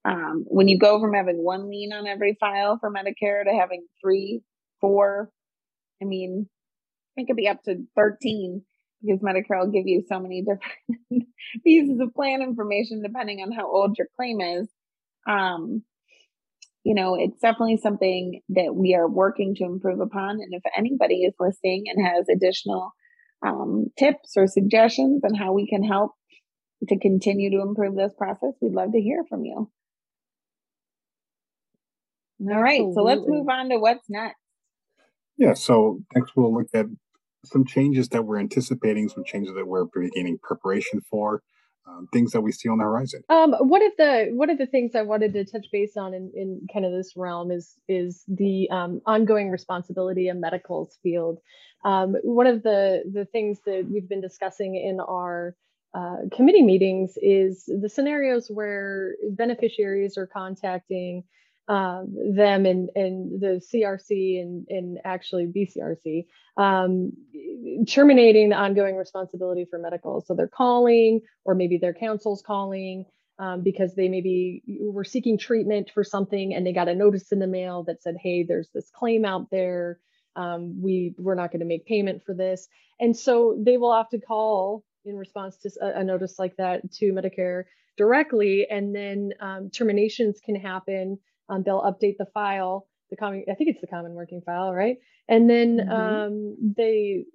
Um, 0.03 0.45
when 0.47 0.67
you 0.67 0.79
go 0.79 0.99
from 0.99 1.13
having 1.13 1.43
one 1.43 1.69
lien 1.69 1.93
on 1.93 2.07
every 2.07 2.37
file 2.39 2.77
for 2.79 2.91
Medicare 2.91 3.43
to 3.43 3.57
having 3.57 3.85
three, 4.01 4.41
four, 4.79 5.29
I 6.01 6.05
mean, 6.05 6.49
it 7.17 7.27
could 7.27 7.35
be 7.35 7.47
up 7.47 7.63
to 7.63 7.83
13 7.95 8.63
because 9.03 9.21
Medicare 9.21 9.59
will 9.59 9.71
give 9.71 9.87
you 9.87 10.03
so 10.07 10.19
many 10.19 10.41
different 10.43 11.27
pieces 11.63 11.99
of 11.99 12.13
plan 12.13 12.41
information 12.41 13.01
depending 13.01 13.39
on 13.41 13.51
how 13.51 13.71
old 13.71 13.97
your 13.97 14.07
claim 14.15 14.41
is. 14.41 14.67
Um, 15.27 15.83
you 16.83 16.95
know, 16.95 17.15
it's 17.15 17.39
definitely 17.39 17.77
something 17.77 18.41
that 18.49 18.73
we 18.73 18.95
are 18.95 19.07
working 19.07 19.53
to 19.55 19.65
improve 19.65 19.99
upon. 19.99 20.39
And 20.41 20.53
if 20.53 20.63
anybody 20.75 21.23
is 21.23 21.33
listening 21.39 21.85
and 21.87 22.05
has 22.05 22.27
additional 22.27 22.91
um, 23.45 23.87
tips 23.97 24.33
or 24.35 24.47
suggestions 24.47 25.21
on 25.23 25.35
how 25.35 25.53
we 25.53 25.67
can 25.67 25.83
help 25.83 26.11
to 26.89 26.97
continue 26.97 27.51
to 27.51 27.61
improve 27.61 27.95
this 27.95 28.13
process, 28.17 28.53
we'd 28.61 28.73
love 28.73 28.93
to 28.93 29.01
hear 29.01 29.23
from 29.29 29.45
you. 29.45 29.69
All 32.49 32.61
right, 32.61 32.81
Absolutely. 32.81 32.93
so 32.93 33.03
let's 33.03 33.21
move 33.27 33.47
on 33.49 33.69
to 33.69 33.77
what's 33.77 34.09
next. 34.09 34.37
Yeah, 35.37 35.53
so 35.53 35.99
next 36.15 36.33
we'll 36.35 36.53
look 36.53 36.67
at 36.73 36.85
some 37.45 37.65
changes 37.65 38.09
that 38.09 38.25
we're 38.25 38.39
anticipating, 38.39 39.09
some 39.09 39.23
changes 39.23 39.55
that 39.55 39.67
we're 39.67 39.85
beginning 39.85 40.37
preparation 40.41 41.01
for, 41.09 41.41
um, 41.87 42.07
things 42.13 42.31
that 42.31 42.41
we 42.41 42.51
see 42.51 42.69
on 42.69 42.77
the 42.77 42.83
horizon. 42.83 43.21
Um, 43.29 43.53
one 43.59 43.83
of 43.83 43.93
the 43.97 44.29
one 44.33 44.49
of 44.49 44.57
the 44.57 44.67
things 44.67 44.93
I 44.95 45.01
wanted 45.01 45.33
to 45.33 45.45
touch 45.45 45.65
base 45.71 45.97
on 45.97 46.13
in, 46.13 46.31
in 46.35 46.67
kind 46.71 46.85
of 46.85 46.91
this 46.91 47.13
realm 47.15 47.51
is 47.51 47.75
is 47.87 48.23
the 48.27 48.69
um, 48.69 49.01
ongoing 49.05 49.49
responsibility 49.49 50.27
in 50.27 50.39
medicals 50.39 50.97
field. 51.01 51.39
Um, 51.83 52.15
one 52.23 52.47
of 52.47 52.63
the 52.63 53.03
the 53.11 53.25
things 53.25 53.59
that 53.65 53.87
we've 53.91 54.07
been 54.07 54.21
discussing 54.21 54.75
in 54.75 54.99
our 54.99 55.55
uh, 55.93 56.17
committee 56.33 56.61
meetings 56.61 57.13
is 57.21 57.65
the 57.65 57.89
scenarios 57.89 58.47
where 58.49 59.15
beneficiaries 59.31 60.17
are 60.17 60.27
contacting 60.27 61.23
um, 61.67 62.15
them 62.35 62.65
and, 62.65 62.89
and 62.95 63.39
the 63.39 63.61
CRC 63.73 64.41
and, 64.41 64.65
and 64.69 64.97
actually 65.05 65.45
BCRC 65.45 66.25
um, 66.57 67.13
terminating 67.87 68.49
the 68.49 68.55
ongoing 68.55 68.95
responsibility 68.95 69.65
for 69.69 69.79
medical. 69.79 70.21
So 70.21 70.35
they're 70.35 70.47
calling, 70.47 71.21
or 71.45 71.55
maybe 71.55 71.77
their 71.77 71.93
counsel's 71.93 72.41
calling 72.41 73.05
um, 73.39 73.61
because 73.63 73.95
they 73.95 74.09
maybe 74.09 74.63
were 74.81 75.03
seeking 75.03 75.37
treatment 75.37 75.91
for 75.93 76.03
something 76.03 76.53
and 76.53 76.65
they 76.65 76.73
got 76.73 76.89
a 76.89 76.95
notice 76.95 77.31
in 77.31 77.39
the 77.39 77.47
mail 77.47 77.83
that 77.83 78.01
said, 78.01 78.15
"Hey, 78.21 78.43
there's 78.43 78.69
this 78.73 78.89
claim 78.93 79.25
out 79.25 79.49
there. 79.49 79.99
Um, 80.35 80.81
we 80.81 81.15
we're 81.17 81.35
not 81.35 81.51
going 81.51 81.61
to 81.61 81.65
make 81.65 81.85
payment 81.85 82.23
for 82.25 82.35
this," 82.35 82.67
and 82.99 83.17
so 83.17 83.57
they 83.57 83.77
will 83.77 83.95
have 83.95 84.09
to 84.09 84.19
call 84.19 84.83
in 85.05 85.15
response 85.15 85.57
to 85.57 85.71
a, 85.81 86.01
a 86.01 86.03
notice 86.03 86.37
like 86.37 86.55
that 86.57 86.91
to 86.93 87.13
Medicare 87.13 87.63
directly, 87.97 88.67
and 88.69 88.95
then 88.95 89.31
um, 89.39 89.69
terminations 89.69 90.39
can 90.43 90.55
happen 90.55 91.17
um, 91.51 91.63
they'll 91.63 91.81
update 91.81 92.15
the 92.17 92.27
file, 92.33 92.87
the 93.09 93.17
common, 93.17 93.43
I 93.49 93.55
think 93.55 93.69
it's 93.69 93.81
the 93.81 93.87
common 93.87 94.13
working 94.13 94.41
file, 94.45 94.73
right? 94.73 94.97
And 95.27 95.49
then 95.49 95.77
mm-hmm. 95.77 95.91
um, 95.91 96.73
they, 96.77 97.25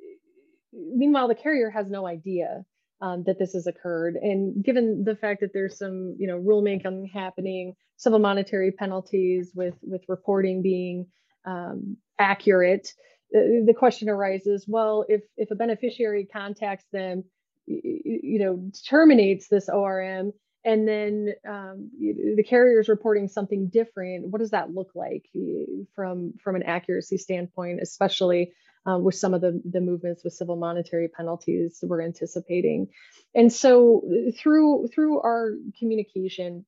meanwhile, 0.73 1.29
the 1.29 1.35
carrier 1.35 1.71
has 1.71 1.89
no 1.89 2.07
idea 2.07 2.65
um, 3.01 3.25
that 3.27 3.39
this 3.39 3.53
has 3.53 3.67
occurred. 3.67 4.17
And 4.17 4.65
given 4.65 5.05
the 5.05 5.17
fact 5.17 5.41
that 5.43 5.51
there's 5.53 5.79
some, 5.79 6.17
you 6.19 6.27
know, 6.27 6.39
rulemaking 6.39 7.13
happening, 7.13 7.75
civil 7.97 8.19
monetary 8.19 8.73
penalties 8.73 9.53
with 9.55 9.75
with 9.83 10.03
reporting 10.09 10.63
being 10.63 11.07
um, 11.47 11.97
accurate, 12.19 12.89
the, 13.31 13.65
the 13.67 13.75
question 13.75 14.09
arises: 14.09 14.65
Well, 14.67 15.05
if 15.09 15.23
if 15.37 15.51
a 15.51 15.55
beneficiary 15.55 16.27
contacts 16.31 16.87
them, 16.93 17.25
you 17.67 18.39
know, 18.39 18.71
terminates 18.89 19.49
this 19.49 19.69
ORM, 19.69 20.33
and 20.67 20.87
then 20.87 21.33
um, 21.49 21.91
the 22.01 22.43
carrier 22.43 22.81
is 22.81 22.89
reporting 22.89 23.29
something 23.29 23.69
different. 23.69 24.27
What 24.29 24.41
does 24.41 24.51
that 24.51 24.75
look 24.75 24.91
like 24.97 25.25
from 25.95 26.35
from 26.43 26.57
an 26.57 26.65
accuracy 26.65 27.19
standpoint 27.19 27.79
especially 27.81 28.53
um, 28.85 29.03
with 29.05 29.15
some 29.15 29.33
of 29.33 29.41
the, 29.41 29.63
the 29.65 29.81
movements 29.81 30.25
with 30.25 30.33
civil 30.33 30.57
monetary 30.57 31.09
penalties 31.09 31.79
we're 31.83 32.03
anticipating? 32.03 32.89
And 33.33 33.53
so 33.53 34.03
through 34.37 34.89
through 34.89 35.21
our 35.21 35.53
communication 35.79 36.67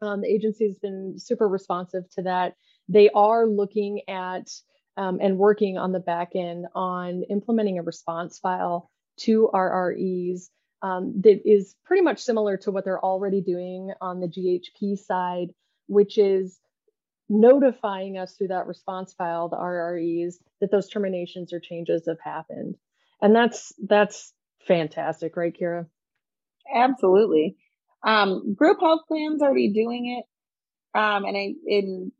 um, 0.00 0.22
the 0.22 0.28
agency 0.28 0.68
has 0.68 0.78
been 0.78 1.18
super 1.18 1.46
responsive 1.46 2.08
to 2.14 2.22
that. 2.22 2.54
They 2.88 3.10
are 3.10 3.46
looking 3.46 4.00
at 4.08 4.48
um, 4.96 5.18
and 5.20 5.36
working 5.36 5.76
on 5.76 5.92
the 5.92 6.00
back 6.00 6.30
end 6.34 6.66
on 6.74 7.24
implementing 7.30 7.78
a 7.78 7.82
response 7.82 8.38
file 8.38 8.90
to 9.18 9.50
RREs 9.52 10.48
um, 10.82 11.20
that 11.22 11.40
is 11.44 11.74
pretty 11.84 12.02
much 12.02 12.20
similar 12.20 12.56
to 12.58 12.70
what 12.70 12.84
they're 12.84 13.04
already 13.04 13.40
doing 13.40 13.92
on 14.00 14.20
the 14.20 14.26
GHP 14.26 14.98
side, 14.98 15.54
which 15.86 16.18
is 16.18 16.58
notifying 17.28 18.18
us 18.18 18.34
through 18.34 18.48
that 18.48 18.66
response 18.66 19.14
file, 19.14 19.48
the 19.48 19.56
RREs, 19.56 20.34
that 20.60 20.70
those 20.70 20.88
terminations 20.88 21.52
or 21.52 21.60
changes 21.60 22.04
have 22.06 22.20
happened. 22.22 22.76
And 23.20 23.34
that's 23.34 23.72
that's 23.86 24.32
fantastic, 24.66 25.36
right, 25.36 25.56
Kira? 25.58 25.86
Absolutely. 26.74 27.56
Um, 28.04 28.54
group 28.54 28.78
health 28.80 29.02
plans 29.06 29.42
already 29.42 29.72
doing 29.72 30.18
it. 30.18 30.98
Um, 30.98 31.24
and 31.24 31.36
I, 31.36 31.54
in 31.66 32.12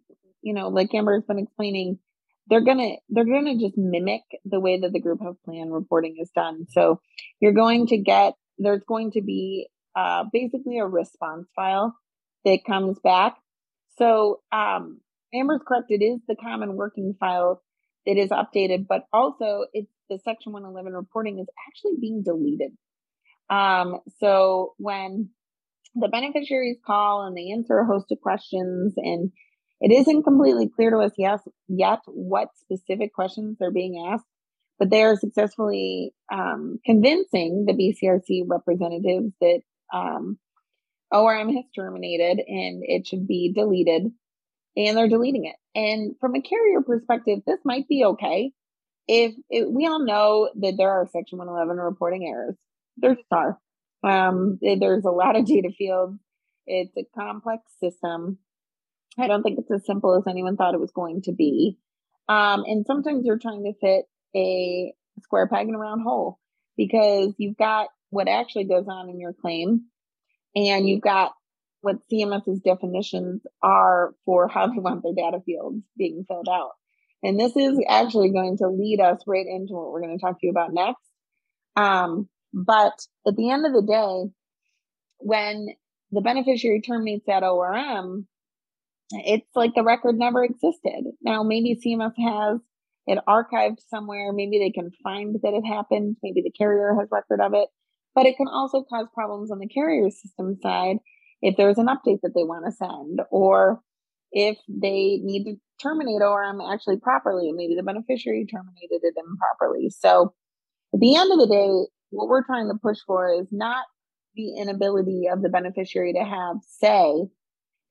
you 0.42 0.54
know, 0.54 0.69
like 0.69 0.95
Amber's 0.95 1.25
been 1.25 1.38
explaining, 1.38 1.99
they're 2.49 2.64
gonna 2.64 2.97
they're 3.09 3.25
gonna 3.25 3.59
just 3.59 3.76
mimic 3.76 4.23
the 4.45 4.61
way 4.61 4.81
that 4.81 4.92
the 4.92 5.00
group 5.00 5.21
health 5.21 5.38
plan 5.45 5.71
reporting 5.71 6.16
is 6.21 6.31
done. 6.35 6.66
So 6.71 7.00
you're 7.40 7.52
going 7.52 7.88
to 7.88 7.99
get 7.99 8.35
there's 8.59 8.83
going 8.87 9.13
to 9.13 9.23
be 9.23 9.69
uh, 9.97 10.25
basically 10.33 10.79
a 10.79 10.87
response 10.87 11.49
file 11.55 11.97
that 12.45 12.65
comes 12.67 12.99
back. 13.01 13.37
So 13.99 14.41
um, 14.53 15.01
Amber's 15.35 15.63
correct; 15.67 15.87
it 15.91 16.03
is 16.03 16.21
the 16.27 16.37
common 16.37 16.77
working 16.77 17.15
file 17.19 17.63
that 18.07 18.17
is 18.17 18.31
updated, 18.31 18.87
but 18.89 19.05
also 19.13 19.67
it's 19.73 19.93
the 20.09 20.19
Section 20.19 20.53
111 20.53 20.93
reporting 20.93 21.39
is 21.39 21.47
actually 21.69 21.97
being 22.01 22.23
deleted. 22.23 22.73
Um, 23.51 24.01
so 24.19 24.75
when 24.79 25.31
the 25.95 26.09
beneficiaries 26.09 26.79
call 26.85 27.27
and 27.27 27.37
they 27.37 27.53
answer 27.53 27.79
a 27.79 27.87
host 27.87 28.11
of 28.11 28.21
questions 28.21 28.95
and 28.97 29.31
it 29.81 29.93
isn't 29.93 30.23
completely 30.23 30.71
clear 30.75 30.91
to 30.91 30.99
us 30.99 31.13
yes, 31.19 31.41
yet 31.69 32.01
what 32.07 32.49
specific 32.57 33.13
questions 33.13 33.59
are 33.61 33.73
being 33.73 34.09
asked, 34.13 34.25
but 34.83 34.91
they 34.91 35.05
are 35.05 35.15
successfully 35.15 36.12
um, 36.33 36.81
convincing 36.85 37.67
the 37.69 37.73
BCRC 37.73 38.43
representatives 38.49 39.33
that 39.41 39.61
um, 39.95 40.41
ORM 41.12 41.55
has 41.55 41.67
terminated 41.73 42.43
and 42.45 42.83
it 42.85 43.07
should 43.07 43.29
be 43.29 43.53
deleted, 43.55 44.11
and 44.77 44.97
they're 44.97 45.09
deleting 45.09 45.45
it. 45.45 45.55
And 45.79 46.17
from 46.21 46.35
a 46.35 46.43
carrier 46.43 46.81
perspective, 46.85 47.43
this 47.47 47.61
might 47.65 47.87
be 47.87 48.05
okay. 48.05 48.51
If, 49.07 49.35
we 49.49 49.87
all 49.87 50.05
know 50.05 50.51
that 50.57 50.75
there 50.77 50.91
are 50.91 51.07
Section 51.12 51.39
111 51.39 51.81
reporting 51.81 52.27
errors, 52.27 52.57
there 52.97 53.17
are. 53.31 53.61
Um, 54.03 54.59
there's 54.61 55.05
a 55.05 55.11
lot 55.12 55.37
of 55.37 55.47
data 55.47 55.71
fields. 55.79 56.19
It's 56.67 56.97
a 56.97 57.07
complex 57.17 57.62
system. 57.79 58.39
I 59.17 59.29
don't 59.29 59.45
think 59.45 59.61
it's 59.61 59.71
as 59.71 59.87
simple 59.87 60.17
as 60.17 60.25
anyone 60.29 60.57
thought 60.57 60.75
it 60.75 60.81
was 60.81 60.91
going 60.91 61.23
to 61.23 61.33
be. 61.33 61.79
Um, 62.29 62.65
and 62.67 62.85
sometimes 62.85 63.25
you're 63.25 63.39
trying 63.39 63.62
to 63.62 63.75
fit 63.81 64.07
a 64.35 64.93
square 65.23 65.49
peg 65.49 65.69
in 65.69 65.75
a 65.75 65.79
round 65.79 66.03
hole 66.03 66.39
because 66.77 67.35
you've 67.39 67.57
got 67.57 67.89
what 68.11 68.29
actually 68.29 68.65
goes 68.65 68.87
on 68.89 69.09
in 69.09 69.21
your 69.21 69.33
claim 69.33 69.85
and 70.55 70.89
you've 70.89 71.01
got 71.01 71.33
what 71.81 71.97
CMS's 72.11 72.61
definitions 72.61 73.43
are 73.62 74.15
for 74.25 74.49
how 74.49 74.69
they 74.69 74.79
want 74.79 75.03
their 75.03 75.15
data 75.15 75.43
fields 75.45 75.83
being 75.97 76.25
filled 76.27 76.49
out. 76.49 76.73
And 77.23 77.39
this 77.39 77.57
is 77.57 77.79
actually 77.89 78.31
going 78.31 78.59
to 78.59 78.69
lead 78.69 79.01
us 79.01 79.23
right 79.27 79.47
into 79.47 79.75
what 79.75 79.91
we're 79.91 80.03
going 80.03 80.19
to 80.19 80.23
talk 80.23 80.41
to 80.41 80.47
you 80.47 80.51
about 80.51 80.73
next. 80.73 81.01
Um, 81.77 82.29
but 82.53 82.93
at 83.27 83.37
the 83.37 83.51
end 83.51 83.65
of 83.65 83.73
the 83.73 83.83
day, 83.83 84.33
when 85.19 85.69
the 86.11 86.21
beneficiary 86.21 86.81
terminates 86.81 87.25
that 87.27 87.43
ORM, 87.43 88.27
it's 89.11 89.49
like 89.55 89.75
the 89.75 89.85
record 89.85 90.17
never 90.17 90.45
existed. 90.45 91.05
Now, 91.23 91.43
maybe 91.43 91.81
CMS 91.85 92.12
has 92.19 92.61
it 93.07 93.19
archived 93.29 93.79
somewhere. 93.89 94.33
Maybe 94.33 94.59
they 94.59 94.71
can 94.71 94.91
find 95.03 95.37
that 95.43 95.55
it 95.55 95.67
happened. 95.67 96.17
Maybe 96.23 96.43
the 96.43 96.51
carrier 96.51 96.97
has 96.99 97.09
record 97.11 97.41
of 97.41 97.55
it. 97.55 97.69
But 98.15 98.27
it 98.27 98.37
can 98.37 98.49
also 98.49 98.83
cause 98.83 99.07
problems 99.15 99.51
on 99.51 99.59
the 99.59 99.69
carrier 99.69 100.11
system 100.11 100.57
side 100.63 100.99
if 101.41 101.57
there's 101.57 101.79
an 101.79 101.87
update 101.87 102.21
that 102.23 102.33
they 102.35 102.45
want 102.45 102.65
to 102.67 102.73
send 102.73 103.21
or 103.31 103.81
if 104.33 104.57
they 104.69 105.19
need 105.23 105.45
to 105.45 105.57
terminate 105.83 106.23
ORM 106.23 106.61
actually 106.61 106.99
properly. 106.99 107.51
Maybe 107.53 107.75
the 107.75 107.83
beneficiary 107.83 108.47
terminated 108.47 109.01
it 109.03 109.15
improperly. 109.17 109.91
So 109.91 110.35
at 110.95 111.01
the 111.01 111.17
end 111.17 111.33
of 111.33 111.39
the 111.39 111.47
day, 111.47 111.91
what 112.11 112.29
we're 112.29 112.45
trying 112.45 112.69
to 112.69 112.79
push 112.81 112.99
for 113.07 113.33
is 113.33 113.49
not 113.51 113.85
the 114.35 114.57
inability 114.59 115.25
of 115.31 115.43
the 115.43 115.49
beneficiary 115.49 116.13
to 116.13 116.25
have 116.25 116.57
say 116.67 117.27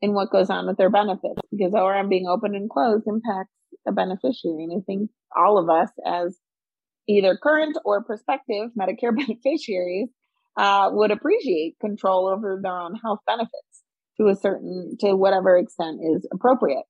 in 0.01 0.13
what 0.13 0.31
goes 0.31 0.49
on 0.49 0.67
with 0.67 0.77
their 0.77 0.89
benefits 0.89 1.41
because 1.51 1.73
ORM 1.73 2.09
being 2.09 2.27
open 2.27 2.55
and 2.55 2.69
closed 2.69 3.03
impacts 3.07 3.51
a 3.87 3.91
beneficiary. 3.91 4.63
And 4.63 4.81
I 4.81 4.83
think 4.85 5.09
all 5.35 5.57
of 5.57 5.69
us 5.69 5.89
as 6.05 6.37
either 7.07 7.37
current 7.41 7.77
or 7.85 8.03
prospective 8.03 8.69
Medicare 8.79 9.15
beneficiaries 9.15 10.09
uh, 10.57 10.89
would 10.91 11.11
appreciate 11.11 11.79
control 11.79 12.27
over 12.27 12.59
their 12.61 12.77
own 12.77 12.95
health 12.95 13.19
benefits 13.25 13.83
to 14.17 14.27
a 14.27 14.35
certain, 14.35 14.97
to 14.99 15.15
whatever 15.15 15.57
extent 15.57 15.99
is 16.03 16.27
appropriate. 16.31 16.83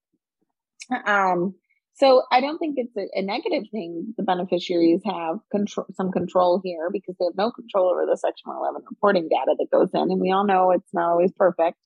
Um, 1.05 1.55
so 1.93 2.23
I 2.31 2.41
don't 2.41 2.57
think 2.57 2.75
it's 2.77 2.95
a, 2.97 3.19
a, 3.19 3.21
negative 3.21 3.69
thing. 3.71 4.13
The 4.17 4.23
beneficiaries 4.23 5.01
have 5.05 5.37
control, 5.51 5.85
some 5.93 6.11
control 6.11 6.59
here 6.63 6.89
because 6.91 7.15
they 7.19 7.25
have 7.25 7.37
no 7.37 7.51
control 7.51 7.91
over 7.91 8.05
the 8.09 8.17
Section 8.17 8.49
111 8.49 8.85
reporting 8.89 9.29
data 9.29 9.55
that 9.57 9.67
goes 9.71 9.89
in, 9.93 10.09
and 10.09 10.19
we 10.19 10.31
all 10.31 10.45
know 10.45 10.71
it's 10.71 10.93
not 10.93 11.11
always 11.11 11.31
perfect. 11.31 11.77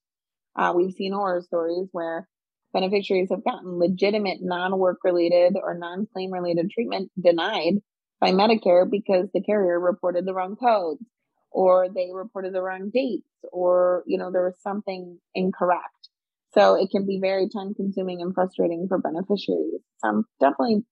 Uh, 0.55 0.73
we've 0.75 0.93
seen 0.93 1.11
horror 1.11 1.41
stories 1.41 1.89
where 1.91 2.29
beneficiaries 2.75 3.29
have 3.31 3.43
gotten 3.43 3.79
legitimate 3.79 4.39
non-work 4.41 4.97
related 5.05 5.55
or 5.55 5.77
non-claim 5.77 6.31
related 6.31 6.69
treatment 6.69 7.09
denied 7.19 7.75
by 8.19 8.31
Medicare 8.31 8.89
because 8.89 9.29
the 9.33 9.41
carrier 9.41 9.79
reported 9.79 10.25
the 10.25 10.33
wrong 10.33 10.57
codes 10.57 11.03
or 11.51 11.87
they 11.87 12.09
reported 12.13 12.53
the 12.53 12.61
wrong 12.61 12.91
dates 12.93 13.29
or 13.53 14.03
you 14.05 14.17
know 14.17 14.29
there 14.29 14.43
was 14.43 14.59
something 14.61 15.17
incorrect. 15.33 16.09
So 16.53 16.75
it 16.75 16.89
can 16.91 17.05
be 17.05 17.19
very 17.21 17.47
time 17.49 17.73
consuming 17.73 18.21
and 18.21 18.33
frustrating 18.33 18.87
for 18.87 18.97
beneficiaries. 18.97 19.81
Some 19.99 20.25
definitely 20.41 20.83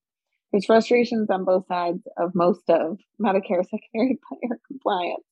there's 0.52 0.66
frustrations 0.66 1.28
on 1.30 1.44
both 1.44 1.66
sides 1.66 2.02
of 2.16 2.34
most 2.34 2.62
of 2.70 2.98
medicare 3.20 3.62
secondary 3.70 4.18
payer 4.30 4.58
compliance. 4.68 5.24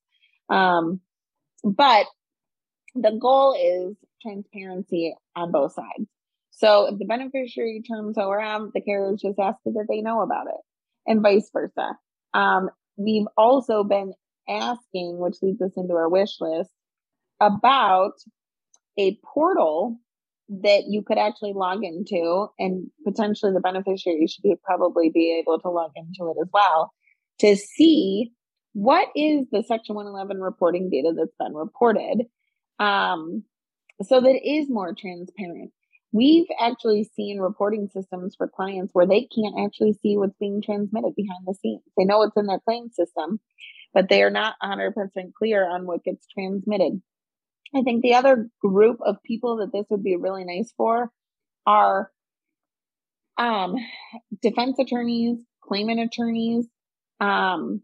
Um, 0.50 1.00
but 1.64 2.06
the 2.94 3.16
goal 3.18 3.54
is 3.58 3.96
transparency 4.20 5.14
on 5.34 5.50
both 5.50 5.72
sides 5.72 6.08
so 6.52 6.86
if 6.86 6.98
the 6.98 7.06
beneficiary 7.06 7.82
terms 7.82 8.16
ORM, 8.16 8.70
the 8.74 8.80
carriers 8.80 9.22
just 9.22 9.38
ask 9.38 9.58
that 9.64 9.86
they 9.88 10.00
know 10.00 10.20
about 10.20 10.46
it, 10.46 10.60
and 11.06 11.22
vice 11.22 11.50
versa. 11.52 11.96
Um, 12.34 12.70
we've 12.96 13.26
also 13.36 13.82
been 13.82 14.12
asking, 14.48 15.18
which 15.18 15.36
leads 15.42 15.60
us 15.62 15.72
into 15.76 15.94
our 15.94 16.08
wish 16.08 16.40
list, 16.40 16.70
about 17.40 18.12
a 18.98 19.18
portal 19.24 19.98
that 20.48 20.84
you 20.88 21.02
could 21.02 21.18
actually 21.18 21.54
log 21.54 21.82
into, 21.82 22.46
and 22.58 22.90
potentially 23.04 23.52
the 23.52 23.60
beneficiary 23.60 24.26
should 24.26 24.42
be, 24.42 24.54
probably 24.62 25.08
be 25.08 25.38
able 25.40 25.58
to 25.58 25.70
log 25.70 25.92
into 25.96 26.30
it 26.30 26.36
as 26.40 26.48
well 26.52 26.92
to 27.38 27.56
see 27.56 28.30
what 28.74 29.08
is 29.16 29.46
the 29.50 29.62
Section 29.62 29.94
111 29.94 30.40
reporting 30.40 30.90
data 30.90 31.12
that's 31.16 31.34
been 31.38 31.54
reported, 31.54 32.26
um, 32.78 33.42
so 34.02 34.20
that 34.20 34.34
it 34.34 34.46
is 34.46 34.68
more 34.68 34.94
transparent. 34.94 35.72
We've 36.12 36.46
actually 36.60 37.10
seen 37.16 37.38
reporting 37.38 37.88
systems 37.92 38.34
for 38.36 38.46
clients 38.46 38.90
where 38.92 39.06
they 39.06 39.28
can't 39.34 39.58
actually 39.58 39.94
see 39.94 40.18
what's 40.18 40.36
being 40.38 40.60
transmitted 40.62 41.14
behind 41.16 41.46
the 41.46 41.54
scenes. 41.54 41.82
They 41.96 42.04
know 42.04 42.22
it's 42.22 42.36
in 42.36 42.46
their 42.46 42.60
claim 42.60 42.90
system, 42.90 43.40
but 43.94 44.08
they 44.08 44.22
are 44.22 44.30
not 44.30 44.54
100% 44.62 44.92
clear 45.38 45.68
on 45.68 45.86
what 45.86 46.04
gets 46.04 46.26
transmitted. 46.26 47.00
I 47.74 47.80
think 47.82 48.02
the 48.02 48.14
other 48.14 48.50
group 48.60 48.98
of 49.04 49.22
people 49.24 49.56
that 49.58 49.72
this 49.72 49.86
would 49.88 50.02
be 50.02 50.16
really 50.16 50.44
nice 50.44 50.72
for 50.76 51.10
are 51.66 52.10
um, 53.38 53.76
defense 54.42 54.78
attorneys, 54.78 55.38
claimant 55.62 56.00
attorneys, 56.00 56.66
um, 57.20 57.80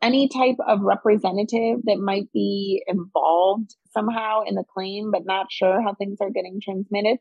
any 0.00 0.28
type 0.28 0.56
of 0.66 0.80
representative 0.80 1.80
that 1.84 1.98
might 1.98 2.32
be 2.32 2.82
involved 2.86 3.74
somehow 3.92 4.42
in 4.46 4.54
the 4.54 4.64
claim 4.74 5.10
but 5.10 5.26
not 5.26 5.46
sure 5.50 5.82
how 5.82 5.94
things 5.94 6.18
are 6.20 6.30
getting 6.30 6.60
transmitted 6.62 7.18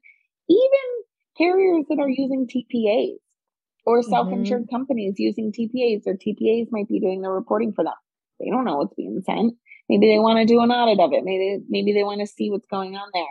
even 0.50 1.04
carriers 1.38 1.86
that 1.90 2.00
are 2.00 2.10
using 2.10 2.48
TPAs 2.48 3.18
or 3.86 4.02
self-insured 4.02 4.64
mm-hmm. 4.64 4.76
companies 4.76 5.16
using 5.18 5.52
TPAs 5.52 6.08
or 6.08 6.16
TPAs 6.16 6.68
might 6.72 6.88
be 6.88 7.00
doing 7.00 7.22
the 7.22 7.30
reporting 7.30 7.74
for 7.74 7.84
them. 7.84 7.94
They 8.40 8.50
don't 8.50 8.66
know 8.66 8.78
what's 8.78 8.96
being 8.96 9.22
sent. 9.26 9.54
Maybe 9.88 10.08
they 10.08 10.20
want 10.20 10.40
to 10.40 10.46
do 10.46 10.62
an 10.62 10.72
audit 10.72 11.00
of 11.00 11.14
it. 11.14 11.24
Maybe 11.24 11.60
maybe 11.70 11.94
they 11.94 12.04
want 12.04 12.22
to 12.22 12.28
see 12.28 12.50
what's 12.50 12.66
going 12.66 12.96
on 12.96 13.08
there. 13.14 13.24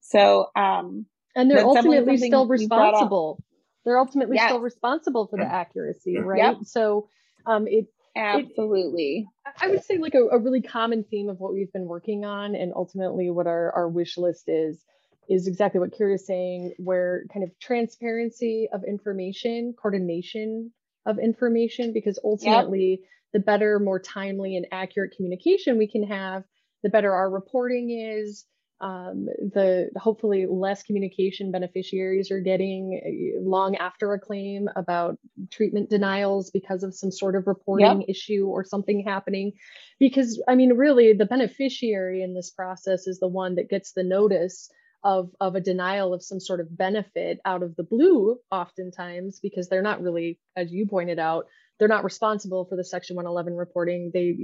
So 0.00 0.50
um 0.54 1.06
and 1.34 1.50
they're 1.50 1.64
ultimately 1.64 2.18
still 2.18 2.46
responsible. 2.46 3.42
They're 3.84 3.98
ultimately 3.98 4.36
yes. 4.36 4.50
still 4.50 4.60
responsible 4.60 5.26
for 5.26 5.38
the 5.38 5.46
accuracy, 5.46 6.18
right? 6.18 6.38
Yep. 6.38 6.56
So 6.64 7.08
um 7.46 7.66
it 7.66 7.86
absolutely 8.14 9.26
it, 9.46 9.52
i 9.62 9.68
would 9.68 9.82
say 9.82 9.96
like 9.96 10.12
a, 10.14 10.22
a 10.32 10.38
really 10.38 10.60
common 10.60 11.02
theme 11.02 11.30
of 11.30 11.40
what 11.40 11.54
we've 11.54 11.72
been 11.72 11.86
working 11.86 12.26
on 12.26 12.54
and 12.54 12.70
ultimately 12.76 13.30
what 13.30 13.46
our, 13.46 13.72
our 13.72 13.88
wish 13.88 14.18
list 14.18 14.44
is 14.48 14.84
is 15.28 15.46
exactly 15.46 15.80
what 15.80 15.92
Kira 15.92 16.14
is 16.14 16.26
saying, 16.26 16.74
where 16.78 17.24
kind 17.32 17.44
of 17.44 17.50
transparency 17.60 18.68
of 18.72 18.82
information, 18.84 19.74
coordination 19.80 20.72
of 21.06 21.18
information, 21.18 21.92
because 21.92 22.18
ultimately 22.24 22.98
yep. 23.00 23.08
the 23.32 23.40
better, 23.40 23.78
more 23.78 24.00
timely 24.00 24.56
and 24.56 24.66
accurate 24.72 25.14
communication 25.16 25.78
we 25.78 25.88
can 25.88 26.06
have, 26.06 26.44
the 26.82 26.90
better 26.90 27.12
our 27.12 27.30
reporting 27.30 27.90
is. 27.90 28.44
Um, 28.80 29.26
the 29.38 29.90
hopefully 29.94 30.44
less 30.50 30.82
communication 30.82 31.52
beneficiaries 31.52 32.32
are 32.32 32.40
getting 32.40 33.00
uh, 33.38 33.40
long 33.48 33.76
after 33.76 34.12
a 34.12 34.18
claim 34.18 34.68
about 34.74 35.18
treatment 35.50 35.88
denials 35.88 36.50
because 36.50 36.82
of 36.82 36.92
some 36.92 37.12
sort 37.12 37.36
of 37.36 37.46
reporting 37.46 38.00
yep. 38.00 38.08
issue 38.08 38.46
or 38.48 38.64
something 38.64 39.04
happening. 39.06 39.52
Because 40.00 40.42
I 40.48 40.56
mean, 40.56 40.72
really, 40.72 41.12
the 41.12 41.26
beneficiary 41.26 42.24
in 42.24 42.34
this 42.34 42.50
process 42.50 43.06
is 43.06 43.20
the 43.20 43.28
one 43.28 43.54
that 43.54 43.70
gets 43.70 43.92
the 43.92 44.02
notice 44.02 44.68
of 45.04 45.30
of 45.40 45.54
a 45.54 45.60
denial 45.60 46.14
of 46.14 46.22
some 46.22 46.40
sort 46.40 46.60
of 46.60 46.76
benefit 46.76 47.38
out 47.44 47.62
of 47.62 47.74
the 47.76 47.82
blue 47.82 48.38
oftentimes 48.50 49.40
because 49.40 49.68
they're 49.68 49.82
not 49.82 50.00
really 50.00 50.38
as 50.56 50.72
you 50.72 50.86
pointed 50.86 51.18
out 51.18 51.46
they're 51.78 51.88
not 51.88 52.04
responsible 52.04 52.64
for 52.64 52.76
the 52.76 52.84
section 52.84 53.16
111 53.16 53.54
reporting 53.56 54.10
they 54.14 54.36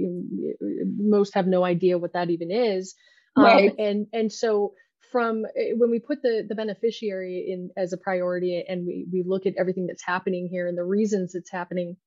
most 0.97 1.33
have 1.33 1.47
no 1.47 1.63
idea 1.63 1.97
what 1.97 2.13
that 2.13 2.29
even 2.29 2.51
is 2.51 2.95
um, 3.35 3.43
right. 3.43 3.69
Um, 3.71 3.75
and 3.79 4.07
and 4.13 4.31
so 4.31 4.73
from 5.11 5.45
eh, 5.55 5.73
when 5.77 5.89
we 5.89 5.99
put 5.99 6.21
the 6.21 6.45
the 6.47 6.55
beneficiary 6.55 7.45
in 7.49 7.69
as 7.77 7.93
a 7.93 7.97
priority 7.97 8.63
and 8.67 8.85
we 8.85 9.07
we 9.11 9.23
look 9.25 9.45
at 9.45 9.53
everything 9.57 9.87
that's 9.87 10.03
happening 10.03 10.47
here 10.51 10.67
and 10.67 10.77
the 10.77 10.83
reasons 10.83 11.35
it's 11.35 11.51
happening 11.51 11.97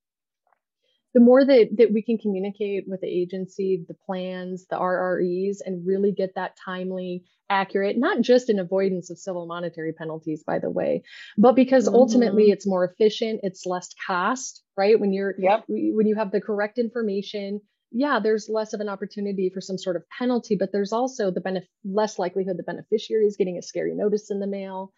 the 1.14 1.20
more 1.20 1.44
that 1.44 1.68
that 1.76 1.92
we 1.92 2.02
can 2.02 2.18
communicate 2.18 2.84
with 2.86 3.00
the 3.00 3.08
agency 3.08 3.84
the 3.86 3.96
plans 4.06 4.66
the 4.70 4.76
rres 4.76 5.58
and 5.64 5.86
really 5.86 6.12
get 6.12 6.34
that 6.34 6.56
timely 6.64 7.24
accurate 7.50 7.96
not 7.98 8.20
just 8.20 8.48
in 8.48 8.58
avoidance 8.58 9.10
of 9.10 9.18
civil 9.18 9.46
monetary 9.46 9.92
penalties 9.92 10.42
by 10.46 10.58
the 10.58 10.70
way 10.70 11.02
but 11.36 11.54
because 11.54 11.86
mm-hmm. 11.86 11.96
ultimately 11.96 12.44
it's 12.50 12.66
more 12.66 12.84
efficient 12.84 13.40
it's 13.42 13.66
less 13.66 13.90
cost 14.06 14.62
right 14.76 14.98
when 14.98 15.12
you're 15.12 15.34
yep. 15.38 15.64
when 15.68 16.06
you 16.06 16.14
have 16.14 16.30
the 16.30 16.40
correct 16.40 16.78
information 16.78 17.60
yeah 17.90 18.20
there's 18.22 18.48
less 18.48 18.72
of 18.72 18.80
an 18.80 18.88
opportunity 18.88 19.50
for 19.52 19.60
some 19.60 19.76
sort 19.76 19.96
of 19.96 20.04
penalty 20.08 20.56
but 20.58 20.72
there's 20.72 20.92
also 20.92 21.30
the 21.30 21.40
benef- 21.40 21.66
less 21.84 22.18
likelihood 22.18 22.56
the 22.56 22.62
beneficiary 22.62 23.26
is 23.26 23.36
getting 23.36 23.58
a 23.58 23.62
scary 23.62 23.94
notice 23.94 24.30
in 24.30 24.40
the 24.40 24.46
mail 24.46 24.92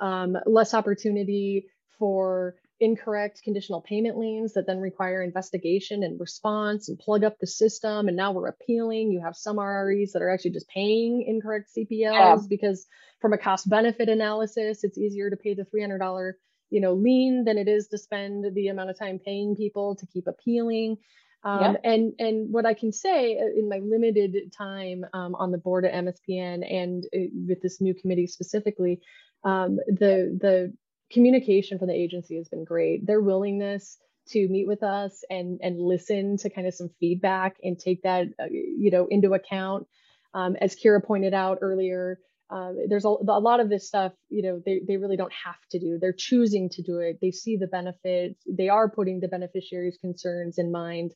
um, 0.00 0.36
less 0.46 0.74
opportunity 0.74 1.66
for 1.98 2.56
incorrect 2.80 3.42
conditional 3.44 3.82
payment 3.82 4.18
liens 4.18 4.54
that 4.54 4.66
then 4.66 4.78
require 4.78 5.22
investigation 5.22 6.02
and 6.02 6.18
response 6.18 6.88
and 6.88 6.98
plug 6.98 7.24
up 7.24 7.38
the 7.38 7.46
system. 7.46 8.08
And 8.08 8.16
now 8.16 8.32
we're 8.32 8.48
appealing. 8.48 9.12
You 9.12 9.20
have 9.20 9.36
some 9.36 9.56
RREs 9.56 10.12
that 10.12 10.22
are 10.22 10.30
actually 10.30 10.52
just 10.52 10.68
paying 10.68 11.22
incorrect 11.26 11.70
CPLs 11.76 12.12
yeah. 12.12 12.36
because 12.48 12.86
from 13.20 13.32
a 13.32 13.38
cost 13.38 13.68
benefit 13.68 14.08
analysis, 14.08 14.82
it's 14.82 14.98
easier 14.98 15.30
to 15.30 15.36
pay 15.36 15.54
the 15.54 15.64
$300 15.64 16.32
you 16.70 16.80
know 16.80 16.94
lien 16.94 17.44
than 17.44 17.58
it 17.58 17.68
is 17.68 17.88
to 17.88 17.98
spend 17.98 18.54
the 18.54 18.68
amount 18.68 18.90
of 18.90 18.98
time 18.98 19.18
paying 19.18 19.56
people 19.56 19.96
to 19.96 20.06
keep 20.06 20.26
appealing. 20.26 20.96
Um, 21.42 21.78
and 21.84 22.12
and 22.18 22.52
what 22.52 22.66
I 22.66 22.74
can 22.74 22.92
say 22.92 23.38
uh, 23.38 23.58
in 23.58 23.68
my 23.68 23.78
limited 23.78 24.52
time 24.52 25.06
um, 25.14 25.34
on 25.34 25.50
the 25.50 25.58
board 25.58 25.84
at 25.84 25.94
MSPN 25.94 26.70
and 26.70 27.04
uh, 27.14 27.30
with 27.48 27.62
this 27.62 27.80
new 27.80 27.94
committee 27.94 28.26
specifically, 28.26 29.00
um, 29.42 29.76
the 29.86 30.36
the 30.38 30.72
communication 31.12 31.78
from 31.78 31.88
the 31.88 31.94
agency 31.94 32.36
has 32.36 32.48
been 32.48 32.64
great. 32.64 33.06
Their 33.06 33.20
willingness 33.20 33.98
to 34.28 34.48
meet 34.48 34.66
with 34.66 34.82
us 34.82 35.24
and 35.28 35.60
and 35.62 35.80
listen 35.80 36.36
to 36.38 36.50
kind 36.50 36.66
of 36.66 36.74
some 36.74 36.90
feedback 37.00 37.56
and 37.62 37.78
take 37.78 38.02
that 38.02 38.26
uh, 38.40 38.46
you 38.50 38.90
know 38.90 39.06
into 39.10 39.34
account. 39.34 39.86
Um, 40.32 40.56
as 40.60 40.76
Kira 40.76 41.04
pointed 41.04 41.34
out 41.34 41.58
earlier, 41.60 42.20
um, 42.50 42.76
there's 42.88 43.04
a, 43.04 43.08
a, 43.08 43.40
lot 43.40 43.60
of 43.60 43.68
this 43.68 43.86
stuff 43.86 44.12
you 44.28 44.42
know 44.42 44.60
they, 44.64 44.80
they 44.86 44.96
really 44.96 45.16
don't 45.16 45.32
have 45.44 45.60
to 45.70 45.78
do 45.78 45.98
they're 46.00 46.12
choosing 46.12 46.68
to 46.70 46.82
do 46.82 46.98
it 46.98 47.18
they 47.20 47.30
see 47.30 47.56
the 47.56 47.66
benefits 47.66 48.42
they 48.48 48.68
are 48.68 48.90
putting 48.90 49.20
the 49.20 49.28
beneficiaries 49.28 49.98
concerns 50.00 50.58
in 50.58 50.72
mind 50.72 51.14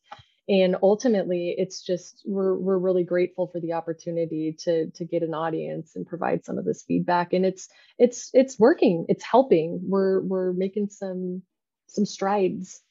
and 0.49 0.77
ultimately 0.83 1.55
it's 1.57 1.83
just 1.83 2.23
we're 2.27 2.55
we're 2.55 2.79
really 2.79 3.05
grateful 3.05 3.47
for 3.47 3.61
the 3.61 3.73
opportunity 3.73 4.55
to 4.61 4.91
to 4.91 5.05
get 5.05 5.23
an 5.23 5.33
audience 5.33 5.97
and 5.97 6.07
provide 6.07 6.45
some 6.45 6.59
of 6.59 6.65
this 6.65 6.85
feedback. 6.87 7.33
And 7.33 7.47
it's 7.47 7.69
it's 7.99 8.31
it's 8.35 8.59
working. 8.59 9.07
It's 9.09 9.25
helping. 9.25 9.81
We're 9.83 10.21
we're 10.21 10.53
making 10.53 10.89
some 10.91 11.43
some 11.89 12.05
strides. 12.05 12.83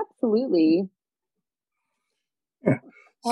Absolutely. 0.00 0.88
Yeah. 2.64 2.78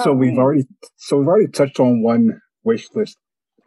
So 0.02 0.12
we've 0.12 0.38
already 0.38 0.64
so 0.96 1.18
we've 1.18 1.28
already 1.28 1.50
touched 1.50 1.78
on 1.78 2.02
one 2.02 2.40
wish 2.64 2.88
list 2.94 3.18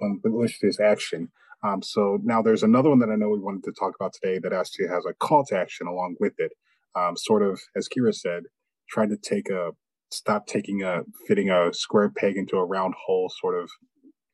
on 0.01 0.19
the 0.23 0.31
wish 0.31 0.59
list 0.61 0.81
action. 0.81 1.29
Um, 1.63 1.81
so 1.81 2.19
now 2.23 2.41
there's 2.41 2.61
another 2.61 2.89
one 2.89 2.99
that 2.99 3.09
i 3.09 3.15
know 3.15 3.29
we 3.29 3.39
wanted 3.39 3.63
to 3.63 3.71
talk 3.71 3.93
about 3.99 4.13
today 4.13 4.37
that 4.39 4.53
actually 4.53 4.87
has 4.87 5.03
a 5.05 5.13
call 5.13 5.45
to 5.45 5.57
action 5.57 5.87
along 5.87 6.15
with 6.19 6.33
it. 6.39 6.51
Um, 6.93 7.15
sort 7.17 7.41
of 7.41 7.59
as 7.75 7.87
kira 7.89 8.13
said 8.13 8.43
trying 8.89 9.09
to 9.09 9.17
take 9.17 9.49
a 9.49 9.71
stop 10.11 10.47
taking 10.47 10.81
a 10.83 11.01
fitting 11.27 11.49
a 11.49 11.73
square 11.73 12.11
peg 12.15 12.37
into 12.37 12.57
a 12.57 12.65
round 12.65 12.93
hole, 13.05 13.31
sort 13.41 13.61
of 13.61 13.69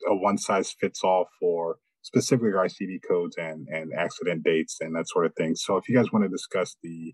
a 0.08 0.16
one 0.16 0.38
size 0.38 0.74
fits 0.80 1.02
all 1.04 1.28
for 1.40 1.78
specifically 2.02 2.52
ICD 2.52 3.00
codes 3.08 3.36
and 3.38 3.68
and 3.70 3.92
accident 3.98 4.44
dates 4.44 4.78
and 4.82 4.96
that 4.96 5.08
sort 5.08 5.26
of 5.26 5.34
thing. 5.36 5.56
So 5.56 5.78
if 5.78 5.88
you 5.88 5.96
guys 5.96 6.12
want 6.12 6.26
to 6.26 6.30
discuss 6.30 6.76
the 6.84 7.14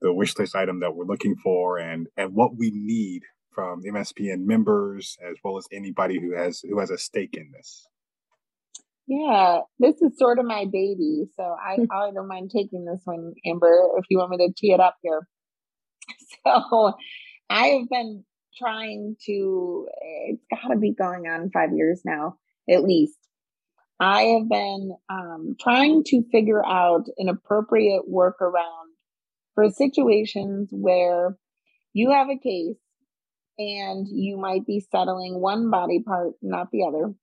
the 0.00 0.12
wish 0.12 0.36
list 0.38 0.54
item 0.54 0.80
that 0.80 0.94
we're 0.94 1.06
looking 1.06 1.36
for 1.42 1.78
and 1.78 2.08
and 2.16 2.34
what 2.34 2.56
we 2.56 2.70
need 2.74 3.22
from 3.52 3.82
MSPN 3.82 4.44
members 4.44 5.16
as 5.26 5.36
well 5.42 5.56
as 5.56 5.66
anybody 5.72 6.20
who 6.20 6.36
has 6.36 6.60
who 6.60 6.78
has 6.78 6.90
a 6.90 6.98
stake 6.98 7.34
in 7.34 7.50
this. 7.56 7.86
Yeah, 9.08 9.60
this 9.78 10.02
is 10.02 10.18
sort 10.18 10.40
of 10.40 10.46
my 10.46 10.64
baby, 10.64 11.24
so 11.36 11.42
I 11.42 11.78
I 11.92 12.10
don't 12.12 12.28
mind 12.28 12.50
taking 12.50 12.84
this 12.84 13.00
one, 13.04 13.32
Amber. 13.44 13.88
If 13.98 14.04
you 14.10 14.18
want 14.18 14.30
me 14.30 14.38
to 14.38 14.52
tee 14.56 14.72
it 14.72 14.80
up 14.80 14.96
here. 15.02 15.26
So 16.44 16.94
I 17.50 17.66
have 17.66 17.88
been 17.88 18.24
trying 18.56 19.16
to, 19.26 19.88
it's 20.00 20.44
got 20.50 20.72
to 20.72 20.78
be 20.78 20.94
going 20.94 21.26
on 21.26 21.50
five 21.50 21.70
years 21.74 22.02
now, 22.04 22.36
at 22.70 22.84
least. 22.84 23.18
I 23.98 24.22
have 24.22 24.48
been 24.48 24.94
um, 25.08 25.56
trying 25.60 26.04
to 26.04 26.22
figure 26.30 26.64
out 26.64 27.06
an 27.18 27.28
appropriate 27.28 28.02
workaround 28.10 28.90
for 29.54 29.70
situations 29.70 30.68
where 30.70 31.36
you 31.92 32.10
have 32.10 32.28
a 32.28 32.38
case 32.38 32.76
and 33.58 34.06
you 34.08 34.36
might 34.36 34.66
be 34.66 34.80
settling 34.92 35.40
one 35.40 35.70
body 35.70 36.02
part, 36.02 36.34
not 36.42 36.70
the 36.70 36.84
other, 36.84 37.14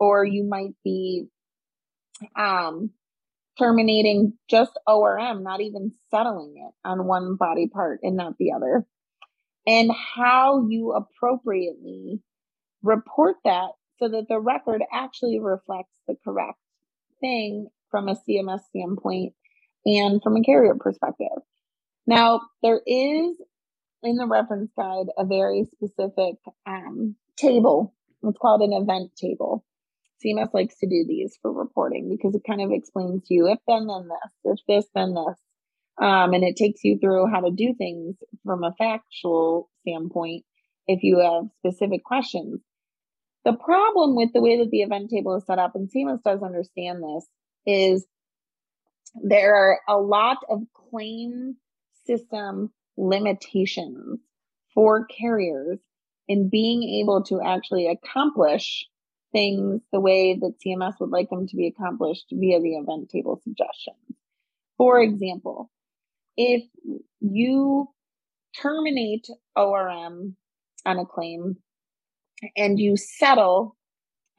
or 0.00 0.24
you 0.24 0.44
might 0.44 0.74
be 0.82 1.26
um, 2.34 2.90
terminating 3.58 4.34
just 4.48 4.78
ORM, 4.86 5.42
not 5.42 5.60
even 5.60 5.92
settling 6.10 6.54
it 6.56 6.88
on 6.88 7.06
one 7.06 7.36
body 7.36 7.68
part 7.68 8.00
and 8.02 8.16
not 8.16 8.38
the 8.38 8.52
other. 8.52 8.86
And 9.66 9.90
how 9.92 10.66
you 10.68 10.92
appropriately 10.92 12.20
report 12.82 13.36
that 13.44 13.70
so 13.98 14.08
that 14.08 14.26
the 14.28 14.40
record 14.40 14.82
actually 14.92 15.38
reflects 15.38 15.94
the 16.08 16.16
correct 16.24 16.58
thing 17.20 17.68
from 17.90 18.08
a 18.08 18.16
CMS 18.16 18.60
standpoint 18.68 19.34
and 19.86 20.20
from 20.22 20.36
a 20.36 20.42
carrier 20.42 20.74
perspective. 20.74 21.28
Now, 22.06 22.40
there 22.62 22.80
is 22.84 23.36
in 24.02 24.16
the 24.16 24.26
reference 24.26 24.72
guide 24.76 25.06
a 25.16 25.24
very 25.24 25.64
specific 25.72 26.36
um, 26.66 27.14
table. 27.36 27.94
It's 28.24 28.38
called 28.38 28.62
an 28.62 28.72
event 28.72 29.14
table. 29.16 29.64
CMS 30.24 30.54
likes 30.54 30.78
to 30.78 30.86
do 30.86 31.04
these 31.06 31.38
for 31.40 31.52
reporting 31.52 32.08
because 32.08 32.34
it 32.34 32.42
kind 32.46 32.60
of 32.60 32.70
explains 32.70 33.26
to 33.26 33.34
you 33.34 33.48
if 33.48 33.58
then 33.66 33.86
then 33.86 34.08
this, 34.08 34.32
if 34.44 34.58
this 34.66 34.90
then 34.94 35.14
this. 35.14 35.38
Um, 36.00 36.32
and 36.32 36.42
it 36.42 36.56
takes 36.56 36.82
you 36.84 36.98
through 36.98 37.26
how 37.26 37.40
to 37.40 37.50
do 37.50 37.74
things 37.76 38.16
from 38.44 38.64
a 38.64 38.72
factual 38.72 39.68
standpoint 39.80 40.44
if 40.86 41.02
you 41.02 41.18
have 41.18 41.44
specific 41.58 42.02
questions. 42.04 42.60
The 43.44 43.52
problem 43.52 44.16
with 44.16 44.32
the 44.32 44.40
way 44.40 44.58
that 44.58 44.70
the 44.70 44.82
event 44.82 45.10
table 45.10 45.36
is 45.36 45.44
set 45.46 45.58
up, 45.58 45.74
and 45.74 45.90
CMS 45.90 46.22
does 46.22 46.42
understand 46.42 47.02
this, 47.02 47.26
is 47.66 48.06
there 49.22 49.54
are 49.54 49.80
a 49.88 49.98
lot 49.98 50.38
of 50.48 50.62
claim 50.90 51.56
system 52.06 52.72
limitations 52.96 54.20
for 54.74 55.06
carriers 55.06 55.78
in 56.28 56.48
being 56.48 56.82
able 57.00 57.22
to 57.24 57.40
actually 57.42 57.88
accomplish 57.88 58.86
things 59.32 59.80
the 59.92 60.00
way 60.00 60.34
that 60.34 60.58
CMS 60.64 60.94
would 61.00 61.10
like 61.10 61.30
them 61.30 61.46
to 61.46 61.56
be 61.56 61.66
accomplished 61.66 62.26
via 62.30 62.60
the 62.60 62.76
event 62.76 63.08
table 63.10 63.40
suggestions. 63.42 63.96
For 64.76 65.00
example, 65.00 65.70
if 66.36 66.62
you 67.20 67.88
terminate 68.60 69.26
ORM 69.56 70.36
on 70.84 70.98
a 70.98 71.06
claim 71.06 71.56
and 72.56 72.78
you 72.78 72.96
settle 72.96 73.76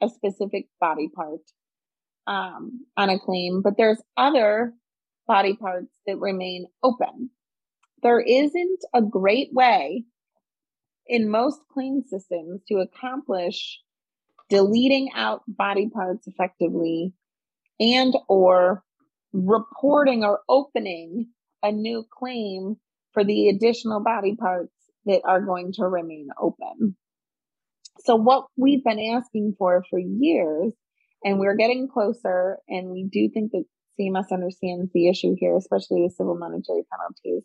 a 0.00 0.08
specific 0.08 0.68
body 0.80 1.08
part 1.08 1.40
um, 2.26 2.86
on 2.96 3.10
a 3.10 3.18
claim, 3.18 3.62
but 3.62 3.74
there's 3.76 4.02
other 4.16 4.72
body 5.26 5.56
parts 5.56 5.92
that 6.06 6.18
remain 6.18 6.66
open. 6.82 7.30
There 8.02 8.20
isn't 8.20 8.80
a 8.94 9.00
great 9.00 9.52
way 9.52 10.04
in 11.06 11.30
most 11.30 11.60
claim 11.72 12.02
systems 12.02 12.62
to 12.68 12.76
accomplish 12.76 13.80
deleting 14.50 15.10
out 15.14 15.42
body 15.46 15.88
parts 15.88 16.26
effectively 16.26 17.12
and 17.80 18.14
or 18.28 18.82
reporting 19.32 20.24
or 20.24 20.40
opening 20.48 21.28
a 21.62 21.72
new 21.72 22.04
claim 22.18 22.76
for 23.12 23.24
the 23.24 23.48
additional 23.48 24.02
body 24.02 24.36
parts 24.36 24.72
that 25.06 25.22
are 25.24 25.40
going 25.40 25.72
to 25.72 25.84
remain 25.84 26.28
open. 26.40 26.96
So 28.00 28.16
what 28.16 28.46
we've 28.56 28.84
been 28.84 29.00
asking 29.00 29.54
for 29.58 29.84
for 29.88 29.98
years 29.98 30.72
and 31.24 31.38
we're 31.38 31.56
getting 31.56 31.88
closer 31.88 32.58
and 32.68 32.90
we 32.90 33.08
do 33.10 33.30
think 33.32 33.52
that 33.52 33.64
CMS 33.98 34.32
understands 34.32 34.90
the 34.92 35.08
issue 35.08 35.34
here, 35.38 35.56
especially 35.56 36.02
with 36.02 36.14
civil 36.14 36.36
monetary 36.36 36.82
penalties 36.90 37.44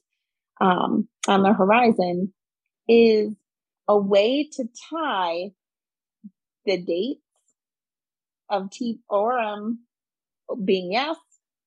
um, 0.59 1.07
on 1.27 1.43
the 1.43 1.53
horizon, 1.53 2.33
is 2.87 3.35
a 3.87 3.97
way 3.97 4.49
to 4.53 4.65
tie 4.89 5.51
the 6.69 6.77
dates 6.77 7.21
of 8.49 8.69
T 8.69 8.99
ORM 9.09 9.79
being 10.63 10.91
yes 10.91 11.17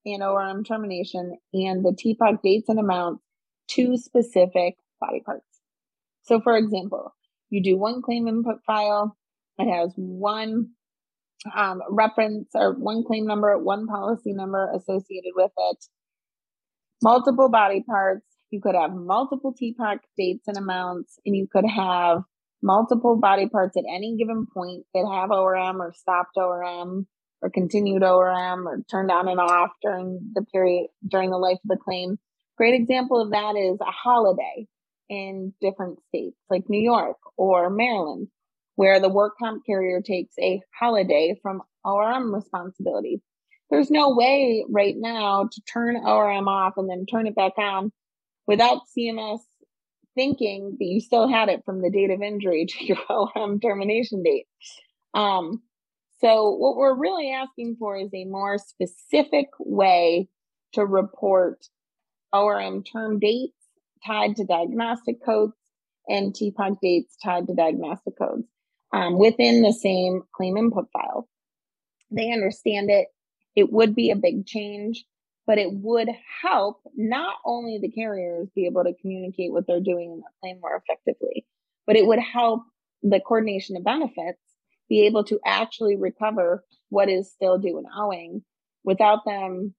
and 0.04 0.22
ORM 0.22 0.64
termination 0.64 1.36
and 1.52 1.84
the 1.84 1.90
TPOC 1.90 2.40
dates 2.42 2.68
and 2.68 2.78
amounts 2.78 3.22
to 3.68 3.96
specific 3.96 4.76
body 5.00 5.20
parts. 5.24 5.46
So, 6.22 6.40
for 6.40 6.56
example, 6.56 7.14
you 7.50 7.62
do 7.62 7.76
one 7.76 8.02
claim 8.02 8.28
input 8.28 8.62
file, 8.66 9.16
it 9.58 9.70
has 9.70 9.92
one 9.96 10.70
um, 11.54 11.82
reference 11.90 12.48
or 12.54 12.72
one 12.72 13.04
claim 13.04 13.26
number, 13.26 13.58
one 13.58 13.86
policy 13.86 14.32
number 14.32 14.70
associated 14.74 15.32
with 15.34 15.50
it, 15.56 15.84
multiple 17.02 17.48
body 17.48 17.82
parts. 17.82 18.24
You 18.50 18.60
could 18.60 18.74
have 18.74 18.92
multiple 18.92 19.54
TPOC 19.54 19.98
dates 20.16 20.46
and 20.46 20.58
amounts, 20.58 21.18
and 21.24 21.34
you 21.34 21.48
could 21.50 21.64
have 21.66 22.22
multiple 22.62 23.16
body 23.16 23.48
parts 23.48 23.76
at 23.76 23.84
any 23.88 24.16
given 24.16 24.46
point 24.46 24.84
that 24.94 25.08
have 25.10 25.30
ORM 25.30 25.82
or 25.82 25.92
stopped 25.92 26.36
ORM 26.36 27.06
or 27.42 27.50
continued 27.50 28.02
ORM 28.02 28.68
or 28.68 28.82
turned 28.90 29.10
on 29.10 29.28
and 29.28 29.40
off 29.40 29.70
during 29.82 30.32
the 30.34 30.42
period 30.52 30.88
during 31.06 31.30
the 31.30 31.36
life 31.36 31.58
of 31.64 31.68
the 31.68 31.76
claim. 31.76 32.18
Great 32.56 32.74
example 32.74 33.20
of 33.20 33.30
that 33.30 33.56
is 33.56 33.80
a 33.80 33.90
holiday 33.90 34.66
in 35.08 35.52
different 35.60 35.98
states 36.08 36.36
like 36.48 36.68
New 36.68 36.80
York 36.80 37.16
or 37.36 37.68
Maryland, 37.68 38.28
where 38.76 39.00
the 39.00 39.08
work 39.08 39.34
comp 39.38 39.66
carrier 39.66 40.00
takes 40.00 40.34
a 40.40 40.60
holiday 40.78 41.34
from 41.42 41.62
ORM 41.84 42.32
responsibility. 42.32 43.20
There's 43.70 43.90
no 43.90 44.14
way 44.14 44.64
right 44.68 44.94
now 44.96 45.48
to 45.50 45.60
turn 45.62 45.96
ORM 45.96 46.46
off 46.46 46.74
and 46.76 46.88
then 46.88 47.06
turn 47.06 47.26
it 47.26 47.34
back 47.34 47.58
on 47.58 47.90
without 48.46 48.82
CMS 48.96 49.40
thinking 50.14 50.76
that 50.78 50.84
you 50.84 51.00
still 51.00 51.28
had 51.28 51.48
it 51.48 51.64
from 51.64 51.82
the 51.82 51.90
date 51.90 52.10
of 52.10 52.22
injury 52.22 52.66
to 52.66 52.84
your 52.84 52.98
ORM 53.08 53.60
termination 53.60 54.22
date. 54.22 54.46
Um, 55.14 55.62
so, 56.20 56.50
what 56.50 56.76
we're 56.76 56.94
really 56.94 57.32
asking 57.32 57.76
for 57.78 57.96
is 57.96 58.10
a 58.14 58.24
more 58.24 58.58
specific 58.58 59.48
way 59.58 60.28
to 60.74 60.86
report 60.86 61.66
ORM 62.32 62.84
term 62.84 63.18
dates 63.18 63.56
tied 64.06 64.36
to 64.36 64.44
diagnostic 64.44 65.24
codes 65.24 65.54
and 66.08 66.32
TPOC 66.32 66.78
dates 66.80 67.16
tied 67.22 67.46
to 67.46 67.54
diagnostic 67.54 68.18
codes 68.18 68.46
um, 68.92 69.18
within 69.18 69.62
the 69.62 69.72
same 69.72 70.22
claim 70.34 70.56
input 70.56 70.86
file. 70.92 71.28
They 72.10 72.30
understand 72.30 72.90
it. 72.90 73.08
It 73.54 73.72
would 73.72 73.94
be 73.94 74.10
a 74.10 74.16
big 74.16 74.46
change, 74.46 75.04
but 75.52 75.58
it 75.58 75.68
would 75.70 76.08
help 76.40 76.80
not 76.96 77.34
only 77.44 77.78
the 77.78 77.90
carriers 77.90 78.48
be 78.54 78.64
able 78.64 78.84
to 78.84 78.94
communicate 79.02 79.52
what 79.52 79.66
they're 79.66 79.82
doing 79.82 80.10
in 80.10 80.20
their 80.20 80.32
claim 80.40 80.58
more 80.62 80.82
effectively, 80.82 81.44
but 81.86 81.94
it 81.94 82.06
would 82.06 82.18
help 82.18 82.62
the 83.02 83.20
coordination 83.20 83.76
of 83.76 83.84
benefits 83.84 84.40
be 84.88 85.02
able 85.04 85.24
to 85.24 85.38
actually 85.44 85.94
recover 85.94 86.64
what 86.88 87.10
is 87.10 87.30
still 87.30 87.58
due 87.58 87.76
and 87.76 87.86
owing 87.94 88.40
without 88.82 89.26
them 89.26 89.74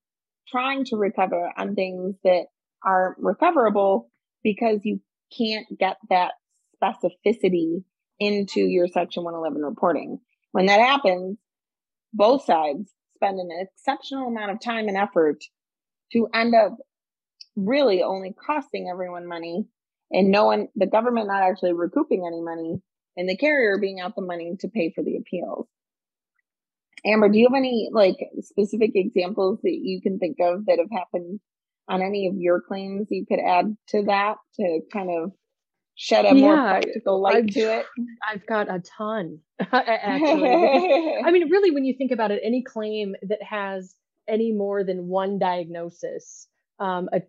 trying 0.48 0.86
to 0.86 0.96
recover 0.96 1.50
on 1.58 1.74
things 1.74 2.18
that 2.24 2.44
are 2.86 3.16
recoverable 3.18 4.12
because 4.44 4.82
you 4.84 5.02
can't 5.36 5.66
get 5.80 5.98
that 6.12 6.34
specificity 6.84 7.84
into 8.20 8.60
your 8.60 8.88
section 8.88 9.24
111 9.24 9.64
reporting. 9.64 10.20
When 10.52 10.68
that 10.68 10.80
happens, 10.80 11.40
both 12.14 12.46
sides 12.46 12.94
spend 13.16 13.40
an 13.40 13.50
exceptional 13.60 14.28
amount 14.28 14.52
of 14.52 14.62
time 14.62 14.88
and 14.88 14.98
effort 14.98 15.44
to 16.12 16.28
end 16.34 16.54
up 16.56 16.78
really 17.56 18.04
only 18.04 18.34
costing 18.46 18.90
everyone 18.92 19.28
money 19.28 19.66
and 20.12 20.30
no 20.30 20.46
one, 20.46 20.68
the 20.76 20.86
government 20.86 21.28
not 21.28 21.44
actually 21.44 21.74
recouping 21.74 22.24
any 22.26 22.42
money 22.42 22.82
and 23.18 23.28
the 23.28 23.38
carrier 23.38 23.78
being 23.80 24.00
out 24.00 24.16
the 24.16 24.22
money 24.22 24.56
to 24.60 24.68
pay 24.68 24.92
for 24.94 25.04
the 25.04 25.18
appeals. 25.18 25.68
Amber, 27.06 27.30
do 27.30 27.38
you 27.38 27.48
have 27.50 27.58
any 27.58 27.90
like 27.92 28.16
specific 28.40 28.92
examples 28.96 29.60
that 29.64 29.74
you 29.74 30.02
can 30.02 30.20
think 30.20 30.38
of 30.40 30.66
that 30.68 30.80
have 30.80 30.92
happened 30.92 31.40
on 31.90 32.02
any 32.02 32.28
of 32.28 32.36
your 32.38 32.62
claims 32.62 33.08
you 33.10 33.26
could 33.26 33.40
add 33.40 33.76
to 33.90 34.04
that 34.04 34.36
to 34.56 34.80
kind 34.92 35.10
of 35.10 35.32
shed 35.96 36.26
a 36.26 36.30
yeah, 36.30 36.34
more 36.34 36.56
practical 36.56 37.22
light 37.22 37.36
I've, 37.36 37.48
to 37.48 37.60
it? 37.60 37.86
I've 38.32 38.46
got 38.48 38.74
a 38.74 38.82
ton, 38.98 39.40
actually. 39.60 40.50
I 41.26 41.32
mean, 41.32 41.50
really, 41.50 41.72
when 41.72 41.84
you 41.84 41.96
think 41.98 42.12
about 42.12 42.32
it, 42.32 42.42
any 42.44 42.64
claim 42.64 43.16
that 43.24 43.44
has 43.44 43.94
any 44.28 44.52
more 44.52 44.84
than 44.84 45.08
one 45.08 45.40
diagnosis 45.40 46.48
um, 46.80 47.10
a, 47.14 47.22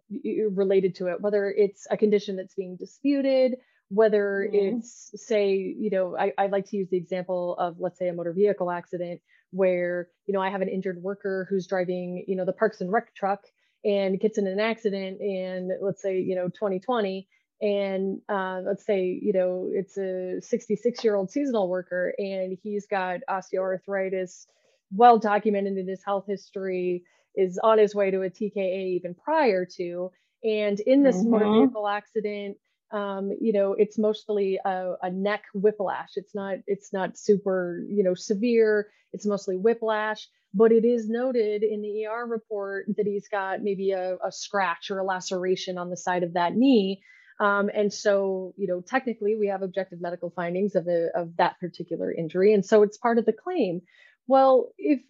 related 0.50 0.96
to 0.96 1.08
it, 1.08 1.20
whether 1.20 1.50
it's 1.50 1.86
a 1.90 1.96
condition 1.96 2.36
that's 2.36 2.54
being 2.54 2.76
disputed, 2.76 3.56
whether 3.88 4.48
mm-hmm. 4.48 4.78
it's 4.78 5.10
say 5.14 5.54
you 5.54 5.90
know 5.90 6.16
I, 6.16 6.32
I 6.38 6.46
like 6.46 6.66
to 6.70 6.76
use 6.76 6.88
the 6.90 6.96
example 6.96 7.56
of 7.58 7.76
let's 7.78 7.98
say 7.98 8.08
a 8.08 8.12
motor 8.12 8.32
vehicle 8.32 8.70
accident 8.70 9.20
where 9.50 10.08
you 10.26 10.34
know 10.34 10.40
i 10.40 10.50
have 10.50 10.62
an 10.62 10.68
injured 10.68 11.02
worker 11.02 11.46
who's 11.48 11.66
driving 11.66 12.24
you 12.26 12.36
know 12.36 12.44
the 12.44 12.52
parks 12.52 12.80
and 12.80 12.90
rec 12.90 13.14
truck 13.14 13.40
and 13.84 14.18
gets 14.18 14.38
in 14.38 14.46
an 14.46 14.58
accident 14.58 15.20
in 15.20 15.70
let's 15.82 16.02
say 16.02 16.18
you 16.18 16.34
know 16.34 16.48
2020 16.48 17.28
and 17.60 18.20
uh, 18.28 18.60
let's 18.66 18.84
say 18.84 19.18
you 19.22 19.32
know 19.32 19.70
it's 19.72 19.96
a 19.96 20.40
66 20.40 21.04
year 21.04 21.14
old 21.14 21.30
seasonal 21.30 21.68
worker 21.68 22.14
and 22.18 22.58
he's 22.62 22.86
got 22.86 23.20
osteoarthritis 23.28 24.46
well 24.92 25.18
documented 25.18 25.76
in 25.76 25.88
his 25.88 26.02
health 26.04 26.24
history 26.26 27.04
is 27.34 27.58
on 27.62 27.78
his 27.78 27.94
way 27.94 28.10
to 28.10 28.22
a 28.22 28.30
tka 28.30 28.86
even 28.94 29.14
prior 29.14 29.64
to 29.64 30.10
and 30.42 30.80
in 30.80 31.02
this 31.02 31.16
mm-hmm. 31.16 31.30
motor 31.30 31.52
vehicle 31.52 31.88
accident 31.88 32.56
um, 32.94 33.32
you 33.40 33.52
know, 33.52 33.74
it's 33.76 33.98
mostly 33.98 34.60
a, 34.64 34.94
a, 35.02 35.10
neck 35.10 35.42
whiplash. 35.52 36.10
It's 36.14 36.32
not 36.32 36.58
it's 36.68 36.92
not 36.92 37.18
super 37.18 37.84
you 37.88 38.04
know 38.04 38.14
severe. 38.14 38.88
It's 39.12 39.26
mostly 39.26 39.56
whiplash, 39.56 40.28
but 40.54 40.70
it 40.70 40.84
is 40.84 41.08
noted 41.08 41.64
in 41.64 41.82
the 41.82 42.06
ER 42.06 42.24
report 42.24 42.86
that 42.96 43.06
he's 43.06 43.28
got 43.28 43.62
maybe 43.62 43.90
a, 43.90 44.16
a 44.24 44.30
scratch 44.30 44.90
or 44.90 45.00
a 45.00 45.04
laceration 45.04 45.76
on 45.76 45.90
the 45.90 45.96
side 45.96 46.22
of 46.22 46.34
that 46.34 46.54
knee. 46.54 47.02
Um, 47.40 47.68
and 47.74 47.92
so, 47.92 48.54
you 48.56 48.68
know, 48.68 48.80
technically 48.80 49.34
we 49.34 49.48
have 49.48 49.62
objective 49.62 50.00
medical 50.00 50.30
findings 50.30 50.76
of, 50.76 50.86
a, 50.86 51.08
of 51.16 51.36
that 51.36 51.58
particular 51.58 52.12
injury. 52.12 52.54
And 52.54 52.64
so 52.64 52.84
it's 52.84 52.96
part 52.96 53.18
of 53.18 53.26
the 53.26 53.32
claim. 53.32 53.82
Well, 54.26 54.68
if 54.78 55.00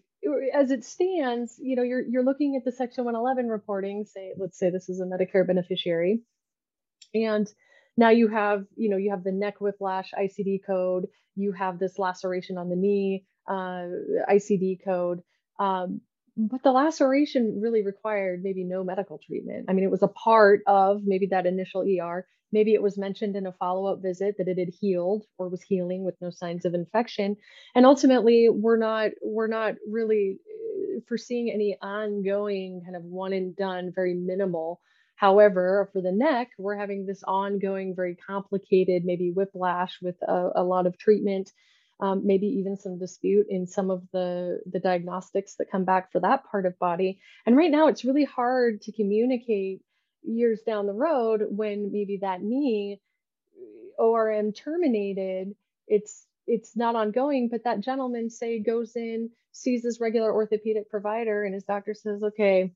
as 0.55 0.71
it 0.71 0.85
stands, 0.85 1.57
you 1.59 1.77
know, 1.77 1.83
you're, 1.83 2.01
you're 2.01 2.25
looking 2.25 2.57
at 2.57 2.65
the 2.65 2.73
section 2.73 3.05
111 3.05 3.49
reporting, 3.49 4.07
say, 4.07 4.33
let's 4.39 4.59
say 4.59 4.71
this 4.71 4.89
is 4.89 5.01
a 5.01 5.05
Medicare 5.05 5.47
beneficiary. 5.47 6.21
And 7.15 7.47
now 7.97 8.11
you 8.11 8.29
have 8.29 8.65
you 8.77 8.89
know 8.89 8.97
you 8.97 9.11
have 9.11 9.25
the 9.25 9.33
neck 9.33 9.61
whiplash 9.61 10.11
icd 10.19 10.61
code 10.67 11.07
you 11.37 11.53
have 11.53 11.79
this 11.79 11.99
laceration 11.99 12.59
on 12.59 12.69
the 12.69 12.77
knee 12.77 13.25
uh, 13.49 13.87
icd 14.31 14.79
code 14.85 15.21
um, 15.59 16.01
but 16.37 16.63
the 16.63 16.73
laceration 16.73 17.61
really 17.61 17.85
required 17.85 18.43
maybe 18.43 18.65
no 18.65 18.83
medical 18.83 19.19
treatment. 19.19 19.67
I 19.69 19.73
mean 19.73 19.85
it 19.85 19.91
was 19.91 20.03
a 20.03 20.09
part 20.09 20.63
of 20.67 21.03
maybe 21.05 21.27
that 21.27 21.47
initial 21.47 21.85
er 22.01 22.27
maybe 22.53 22.73
it 22.73 22.83
was 22.83 22.97
mentioned 22.97 23.37
in 23.37 23.47
a 23.47 23.53
follow-up 23.53 24.01
visit 24.01 24.37
that 24.39 24.49
it 24.49 24.59
had 24.59 24.73
healed 24.81 25.25
or 25.39 25.49
was 25.49 25.63
healing 25.63 26.05
with 26.05 26.15
no 26.21 26.31
signs 26.31 26.65
of 26.65 26.73
infection. 26.73 27.37
And 27.75 27.85
ultimately 27.85 28.49
we're 28.49 28.79
not 28.79 29.11
we're 29.23 29.49
not 29.49 29.75
really 29.91 30.39
uh, 30.49 31.01
foreseeing 31.09 31.51
any 31.51 31.77
ongoing 31.83 32.83
kind 32.85 32.97
of 32.97 33.03
one 33.05 33.33
and 33.33 33.57
done 33.57 33.93
very 33.95 34.15
minimal. 34.15 34.81
However, 35.17 35.89
for 35.93 36.01
the 36.01 36.13
neck, 36.13 36.51
we're 36.59 36.77
having 36.77 37.07
this 37.07 37.23
ongoing, 37.25 37.95
very 37.95 38.17
complicated, 38.17 39.05
maybe 39.05 39.31
whiplash 39.31 39.99
with 40.03 40.17
a, 40.23 40.51
a 40.57 40.65
lot 40.65 40.87
of 40.87 40.99
treatment, 40.99 41.53
um, 42.01 42.27
maybe 42.27 42.47
even 42.47 42.77
some 42.77 42.99
dispute 42.99 43.47
in 43.49 43.67
some 43.67 43.91
of 43.91 44.03
the, 44.13 44.61
the 44.71 44.81
diagnostics 44.81 45.57
that 45.57 45.71
come 45.71 45.85
back 45.85 46.11
for 46.13 46.21
that 46.21 46.45
part 46.51 46.67
of 46.67 46.79
body. 46.79 47.21
And 47.47 47.57
right 47.57 47.71
now, 47.71 47.89
it's 47.89 48.05
really 48.05 48.25
hard 48.25 48.83
to 48.83 48.93
communicate 48.93 49.81
years 50.23 50.61
down 50.67 50.87
the 50.87 50.93
road 50.93 51.43
when 51.49 51.93
maybe 51.93 52.19
that 52.23 52.43
knee 52.43 53.01
ORM 53.99 54.53
terminated. 54.53 55.55
It's 55.87 56.27
it's 56.47 56.77
not 56.77 56.95
ongoing, 56.95 57.49
but 57.51 57.65
that 57.65 57.81
gentleman 57.81 58.29
say 58.29 58.59
goes 58.59 58.97
in, 58.97 59.31
sees 59.53 59.83
his 59.85 60.01
regular 60.01 60.33
orthopedic 60.33 60.91
provider, 60.91 61.45
and 61.45 61.55
his 61.55 61.65
doctor 61.65 61.95
says, 61.95 62.23
okay, 62.23 62.73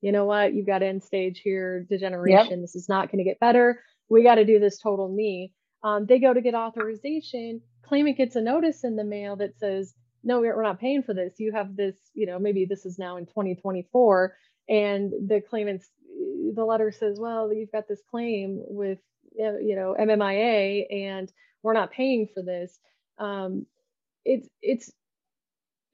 you 0.00 0.10
know 0.10 0.24
what, 0.24 0.54
you've 0.54 0.66
got 0.66 0.82
end 0.82 1.04
stage 1.04 1.40
here, 1.42 1.86
degeneration. 1.88 2.50
Yep. 2.50 2.60
This 2.60 2.74
is 2.74 2.88
not 2.88 3.12
going 3.12 3.18
to 3.18 3.30
get 3.30 3.38
better. 3.38 3.80
We 4.08 4.24
got 4.24 4.36
to 4.36 4.44
do 4.44 4.58
this 4.58 4.78
total 4.78 5.08
knee. 5.08 5.52
Um, 5.84 6.06
they 6.06 6.18
go 6.18 6.32
to 6.32 6.40
get 6.40 6.54
authorization. 6.54 7.60
Claimant 7.84 8.16
gets 8.16 8.36
a 8.36 8.40
notice 8.40 8.84
in 8.84 8.96
the 8.96 9.04
mail 9.04 9.36
that 9.36 9.58
says, 9.58 9.94
no, 10.24 10.40
we're 10.40 10.62
not 10.62 10.80
paying 10.80 11.02
for 11.02 11.14
this. 11.14 11.34
You 11.38 11.52
have 11.52 11.76
this, 11.76 11.96
you 12.14 12.26
know, 12.26 12.38
maybe 12.38 12.64
this 12.64 12.86
is 12.86 12.98
now 12.98 13.16
in 13.16 13.26
2024. 13.26 14.36
And 14.68 15.12
the 15.28 15.40
claimant's, 15.48 15.88
the 16.54 16.64
letter 16.64 16.92
says, 16.92 17.18
well, 17.18 17.52
you've 17.52 17.72
got 17.72 17.88
this 17.88 18.00
claim 18.10 18.62
with, 18.68 18.98
you 19.34 19.74
know, 19.76 19.96
MMIA 19.98 20.84
and 20.92 21.32
we're 21.62 21.72
not 21.72 21.90
paying 21.90 22.28
for 22.32 22.42
this. 22.42 22.78
Um, 23.18 23.66
it's, 24.24 24.48
it's, 24.60 24.92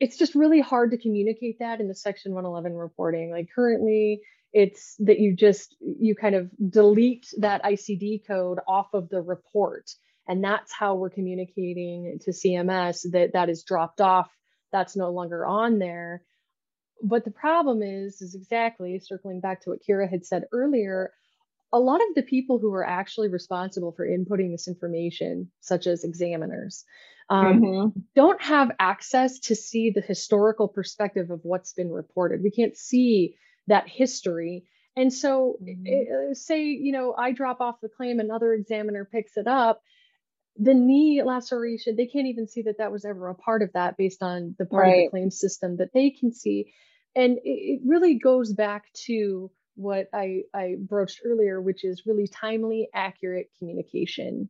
it's 0.00 0.18
just 0.18 0.34
really 0.34 0.60
hard 0.60 0.90
to 0.90 0.98
communicate 0.98 1.58
that 1.60 1.80
in 1.80 1.88
the 1.88 1.94
section 1.94 2.32
111 2.32 2.76
reporting 2.76 3.30
like 3.30 3.48
currently 3.54 4.20
it's 4.52 4.96
that 4.98 5.18
you 5.18 5.34
just 5.34 5.76
you 5.80 6.14
kind 6.14 6.34
of 6.34 6.50
delete 6.70 7.26
that 7.38 7.62
icd 7.64 8.26
code 8.26 8.58
off 8.66 8.88
of 8.94 9.08
the 9.08 9.20
report 9.20 9.90
and 10.26 10.42
that's 10.42 10.72
how 10.72 10.94
we're 10.94 11.10
communicating 11.10 12.18
to 12.20 12.30
cms 12.30 13.10
that 13.12 13.32
that 13.34 13.48
is 13.48 13.62
dropped 13.62 14.00
off 14.00 14.30
that's 14.72 14.96
no 14.96 15.10
longer 15.10 15.46
on 15.46 15.78
there. 15.78 16.22
But 17.02 17.24
the 17.24 17.30
problem 17.30 17.82
is, 17.82 18.20
is 18.20 18.34
exactly 18.34 18.98
circling 18.98 19.40
back 19.40 19.62
to 19.62 19.70
what 19.70 19.80
Kira 19.88 20.10
had 20.10 20.26
said 20.26 20.44
earlier. 20.52 21.12
A 21.72 21.78
lot 21.78 22.00
of 22.00 22.14
the 22.14 22.22
people 22.22 22.58
who 22.58 22.72
are 22.74 22.86
actually 22.86 23.28
responsible 23.28 23.92
for 23.92 24.06
inputting 24.06 24.50
this 24.50 24.68
information, 24.68 25.50
such 25.60 25.86
as 25.86 26.02
examiners, 26.02 26.84
um, 27.30 27.60
mm-hmm. 27.60 28.00
don't 28.16 28.40
have 28.42 28.72
access 28.80 29.38
to 29.40 29.54
see 29.54 29.90
the 29.90 30.00
historical 30.00 30.66
perspective 30.66 31.30
of 31.30 31.40
what's 31.42 31.74
been 31.74 31.90
reported. 31.90 32.42
We 32.42 32.50
can't 32.50 32.76
see 32.76 33.36
that 33.68 33.88
history. 33.88 34.64
And 34.96 35.12
so, 35.12 35.56
mm-hmm. 35.62 35.86
it, 35.86 36.08
eh, 36.30 36.34
say, 36.34 36.64
you 36.64 36.92
know, 36.92 37.14
I 37.16 37.32
drop 37.32 37.60
off 37.60 37.80
the 37.80 37.88
claim, 37.88 38.20
another 38.20 38.52
examiner 38.52 39.08
picks 39.10 39.36
it 39.36 39.46
up 39.46 39.80
the 40.58 40.74
knee 40.74 41.22
laceration, 41.24 41.96
they 41.96 42.06
can't 42.06 42.26
even 42.26 42.48
see 42.48 42.62
that 42.62 42.78
that 42.78 42.90
was 42.90 43.04
ever 43.04 43.28
a 43.28 43.34
part 43.34 43.62
of 43.62 43.72
that 43.74 43.96
based 43.96 44.22
on 44.22 44.56
the 44.58 44.66
part 44.66 44.82
right. 44.82 44.90
of 44.90 45.04
the 45.04 45.10
claim 45.10 45.30
system 45.30 45.76
that 45.76 45.92
they 45.94 46.10
can 46.10 46.32
see. 46.32 46.72
And 47.14 47.38
it, 47.38 47.40
it 47.44 47.80
really 47.86 48.18
goes 48.18 48.52
back 48.52 48.92
to 49.06 49.50
what 49.76 50.08
I, 50.12 50.42
I 50.52 50.74
broached 50.78 51.20
earlier, 51.24 51.60
which 51.60 51.84
is 51.84 52.02
really 52.06 52.26
timely, 52.26 52.88
accurate 52.92 53.50
communication. 53.58 54.48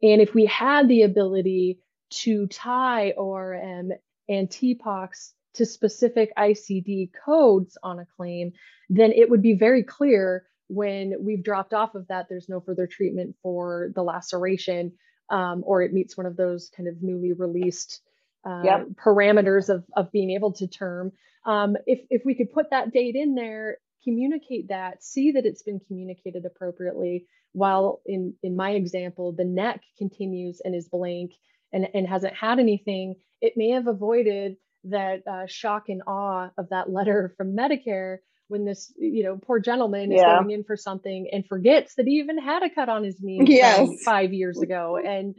And 0.00 0.22
if 0.22 0.32
we 0.32 0.46
had 0.46 0.88
the 0.88 1.02
ability 1.02 1.80
to 2.10 2.46
tie 2.46 3.12
ORM 3.16 3.90
and 4.28 4.48
TPOC 4.48 5.08
to 5.54 5.66
specific 5.66 6.30
ICD 6.36 7.10
codes 7.24 7.76
on 7.82 7.98
a 7.98 8.06
claim, 8.16 8.52
then 8.88 9.12
it 9.12 9.30
would 9.30 9.42
be 9.42 9.54
very 9.54 9.82
clear 9.82 10.44
when 10.68 11.14
we've 11.20 11.42
dropped 11.42 11.72
off 11.72 11.94
of 11.94 12.06
that, 12.08 12.26
there's 12.28 12.48
no 12.48 12.60
further 12.60 12.86
treatment 12.86 13.34
for 13.42 13.90
the 13.94 14.02
laceration 14.02 14.92
um, 15.30 15.62
or 15.66 15.82
it 15.82 15.92
meets 15.92 16.16
one 16.16 16.26
of 16.26 16.36
those 16.36 16.70
kind 16.76 16.88
of 16.88 17.02
newly 17.02 17.32
released 17.32 18.00
uh, 18.46 18.62
yep. 18.64 18.86
parameters 18.94 19.68
of, 19.68 19.84
of 19.96 20.12
being 20.12 20.30
able 20.30 20.52
to 20.52 20.66
term. 20.66 21.12
Um, 21.44 21.76
if, 21.86 22.00
if 22.10 22.22
we 22.24 22.34
could 22.34 22.52
put 22.52 22.70
that 22.70 22.92
date 22.92 23.14
in 23.14 23.34
there, 23.34 23.78
communicate 24.04 24.68
that, 24.68 25.02
see 25.02 25.32
that 25.32 25.44
it's 25.44 25.62
been 25.62 25.80
communicated 25.86 26.44
appropriately, 26.44 27.26
while 27.52 28.00
in, 28.06 28.34
in 28.42 28.56
my 28.56 28.70
example, 28.72 29.32
the 29.32 29.44
neck 29.44 29.80
continues 29.96 30.60
and 30.64 30.74
is 30.74 30.88
blank 30.88 31.32
and, 31.72 31.88
and 31.94 32.06
hasn't 32.06 32.34
had 32.34 32.58
anything, 32.58 33.14
it 33.40 33.54
may 33.56 33.70
have 33.70 33.86
avoided 33.86 34.56
that 34.84 35.26
uh, 35.26 35.46
shock 35.46 35.88
and 35.88 36.02
awe 36.06 36.50
of 36.56 36.68
that 36.70 36.90
letter 36.90 37.34
from 37.36 37.56
Medicare 37.56 38.18
when 38.48 38.64
this 38.64 38.92
you 38.98 39.22
know 39.22 39.36
poor 39.36 39.60
gentleman 39.60 40.10
is 40.10 40.20
yeah. 40.20 40.38
going 40.38 40.50
in 40.50 40.64
for 40.64 40.76
something 40.76 41.28
and 41.32 41.46
forgets 41.46 41.94
that 41.94 42.06
he 42.06 42.14
even 42.14 42.38
had 42.38 42.62
a 42.62 42.70
cut 42.70 42.88
on 42.88 43.04
his 43.04 43.20
knee 43.20 43.40
yes. 43.46 43.88
five 44.04 44.32
years 44.32 44.60
ago 44.60 44.98
and 45.04 45.34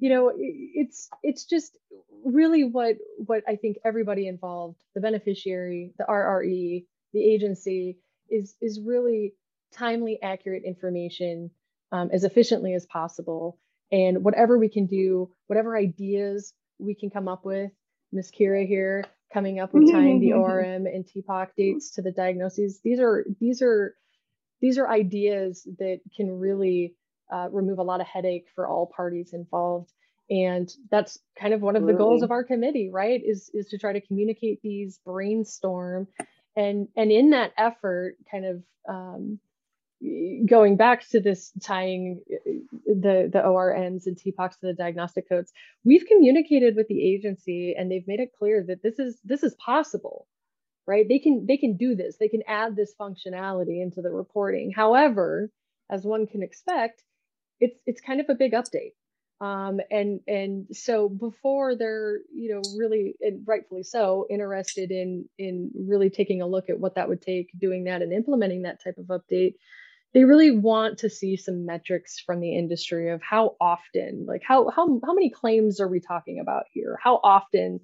you 0.00 0.10
know 0.10 0.32
it's 0.34 1.08
it's 1.22 1.44
just 1.44 1.78
really 2.24 2.64
what 2.64 2.96
what 3.18 3.42
i 3.46 3.56
think 3.56 3.76
everybody 3.84 4.26
involved 4.26 4.82
the 4.94 5.00
beneficiary 5.00 5.92
the 5.98 6.04
rre 6.04 6.84
the 7.12 7.22
agency 7.22 7.98
is 8.30 8.54
is 8.60 8.80
really 8.80 9.34
timely 9.72 10.18
accurate 10.22 10.64
information 10.64 11.50
um, 11.92 12.10
as 12.12 12.24
efficiently 12.24 12.74
as 12.74 12.86
possible 12.86 13.58
and 13.92 14.24
whatever 14.24 14.58
we 14.58 14.68
can 14.68 14.86
do 14.86 15.30
whatever 15.46 15.76
ideas 15.76 16.54
we 16.78 16.94
can 16.94 17.10
come 17.10 17.28
up 17.28 17.44
with 17.44 17.70
miss 18.14 18.30
kira 18.30 18.66
here 18.66 19.04
coming 19.32 19.58
up 19.58 19.74
with 19.74 19.90
tying 19.90 20.20
the 20.20 20.32
ORM 20.40 20.86
and 20.86 21.04
TPOC 21.04 21.48
dates 21.56 21.90
to 21.92 22.02
the 22.02 22.12
diagnoses. 22.12 22.80
These 22.82 23.00
are 23.00 23.26
these 23.40 23.60
are 23.60 23.94
these 24.60 24.78
are 24.78 24.88
ideas 24.88 25.66
that 25.78 26.00
can 26.16 26.38
really 26.38 26.94
uh, 27.32 27.48
remove 27.50 27.78
a 27.78 27.82
lot 27.82 28.00
of 28.00 28.06
headache 28.06 28.46
for 28.54 28.66
all 28.66 28.90
parties 28.94 29.32
involved. 29.32 29.90
And 30.30 30.72
that's 30.90 31.18
kind 31.38 31.52
of 31.52 31.60
one 31.60 31.76
of 31.76 31.84
the 31.84 31.92
goals 31.92 32.22
of 32.22 32.30
our 32.30 32.44
committee, 32.44 32.88
right? 32.90 33.20
Is 33.22 33.50
is 33.52 33.68
to 33.68 33.78
try 33.78 33.92
to 33.92 34.00
communicate 34.00 34.62
these, 34.62 34.98
brainstorm, 35.04 36.08
and 36.56 36.88
and 36.96 37.12
in 37.12 37.30
that 37.30 37.52
effort, 37.58 38.16
kind 38.30 38.46
of 38.46 38.62
um, 38.88 39.38
going 40.46 40.76
back 40.76 41.08
to 41.08 41.20
this 41.20 41.52
tying 41.62 42.20
the 42.86 43.30
the 43.32 43.42
ORMs 43.44 44.06
and 44.06 44.16
TPOC 44.16 44.50
to 44.50 44.58
the 44.62 44.74
diagnostic 44.74 45.28
codes, 45.28 45.52
we've 45.84 46.04
communicated 46.06 46.76
with 46.76 46.88
the 46.88 47.14
agency 47.14 47.74
and 47.76 47.90
they've 47.90 48.06
made 48.06 48.20
it 48.20 48.32
clear 48.38 48.64
that 48.66 48.82
this 48.82 48.98
is 48.98 49.18
this 49.24 49.42
is 49.42 49.54
possible, 49.54 50.26
right? 50.86 51.06
They 51.08 51.18
can 51.18 51.46
they 51.46 51.56
can 51.56 51.76
do 51.76 51.94
this. 51.94 52.16
They 52.18 52.28
can 52.28 52.42
add 52.46 52.76
this 52.76 52.94
functionality 53.00 53.82
into 53.82 54.02
the 54.02 54.10
reporting. 54.10 54.72
However, 54.74 55.50
as 55.90 56.04
one 56.04 56.26
can 56.26 56.42
expect, 56.42 57.02
it's 57.60 57.78
it's 57.86 58.00
kind 58.00 58.20
of 58.20 58.26
a 58.28 58.34
big 58.34 58.52
update. 58.52 58.92
Um, 59.40 59.80
and 59.90 60.20
and 60.28 60.66
so 60.72 61.08
before 61.08 61.76
they're 61.76 62.18
you 62.34 62.54
know 62.54 62.62
really 62.78 63.14
and 63.20 63.42
rightfully 63.46 63.82
so 63.82 64.26
interested 64.30 64.90
in 64.90 65.28
in 65.38 65.70
really 65.74 66.10
taking 66.10 66.42
a 66.42 66.46
look 66.46 66.68
at 66.68 66.78
what 66.78 66.94
that 66.96 67.08
would 67.08 67.22
take 67.22 67.50
doing 67.58 67.84
that 67.84 68.02
and 68.02 68.12
implementing 68.12 68.62
that 68.62 68.82
type 68.82 68.96
of 68.98 69.06
update 69.06 69.54
they 70.14 70.24
really 70.24 70.52
want 70.52 70.98
to 70.98 71.10
see 71.10 71.36
some 71.36 71.66
metrics 71.66 72.20
from 72.20 72.40
the 72.40 72.56
industry 72.56 73.10
of 73.10 73.20
how 73.20 73.56
often 73.60 74.24
like 74.26 74.42
how 74.46 74.70
how, 74.70 75.00
how 75.04 75.12
many 75.12 75.30
claims 75.30 75.80
are 75.80 75.88
we 75.88 76.00
talking 76.00 76.38
about 76.40 76.64
here? 76.72 76.98
How 77.02 77.20
often 77.22 77.80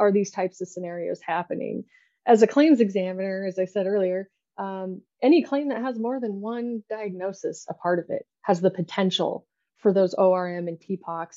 are 0.00 0.12
these 0.12 0.30
types 0.30 0.60
of 0.60 0.68
scenarios 0.68 1.20
happening? 1.26 1.84
As 2.26 2.42
a 2.42 2.46
claims 2.46 2.80
examiner 2.80 3.44
as 3.46 3.58
i 3.58 3.66
said 3.66 3.86
earlier 3.86 4.28
um, 4.58 5.02
any 5.22 5.42
claim 5.42 5.68
that 5.68 5.82
has 5.82 5.98
more 5.98 6.18
than 6.18 6.40
one 6.40 6.82
diagnosis 6.88 7.66
a 7.68 7.74
part 7.74 7.98
of 7.98 8.06
it 8.08 8.26
has 8.42 8.60
the 8.60 8.70
potential 8.70 9.46
for 9.78 9.92
those 9.92 10.14
orm 10.14 10.68
and 10.68 10.78
tpoc 10.80 11.28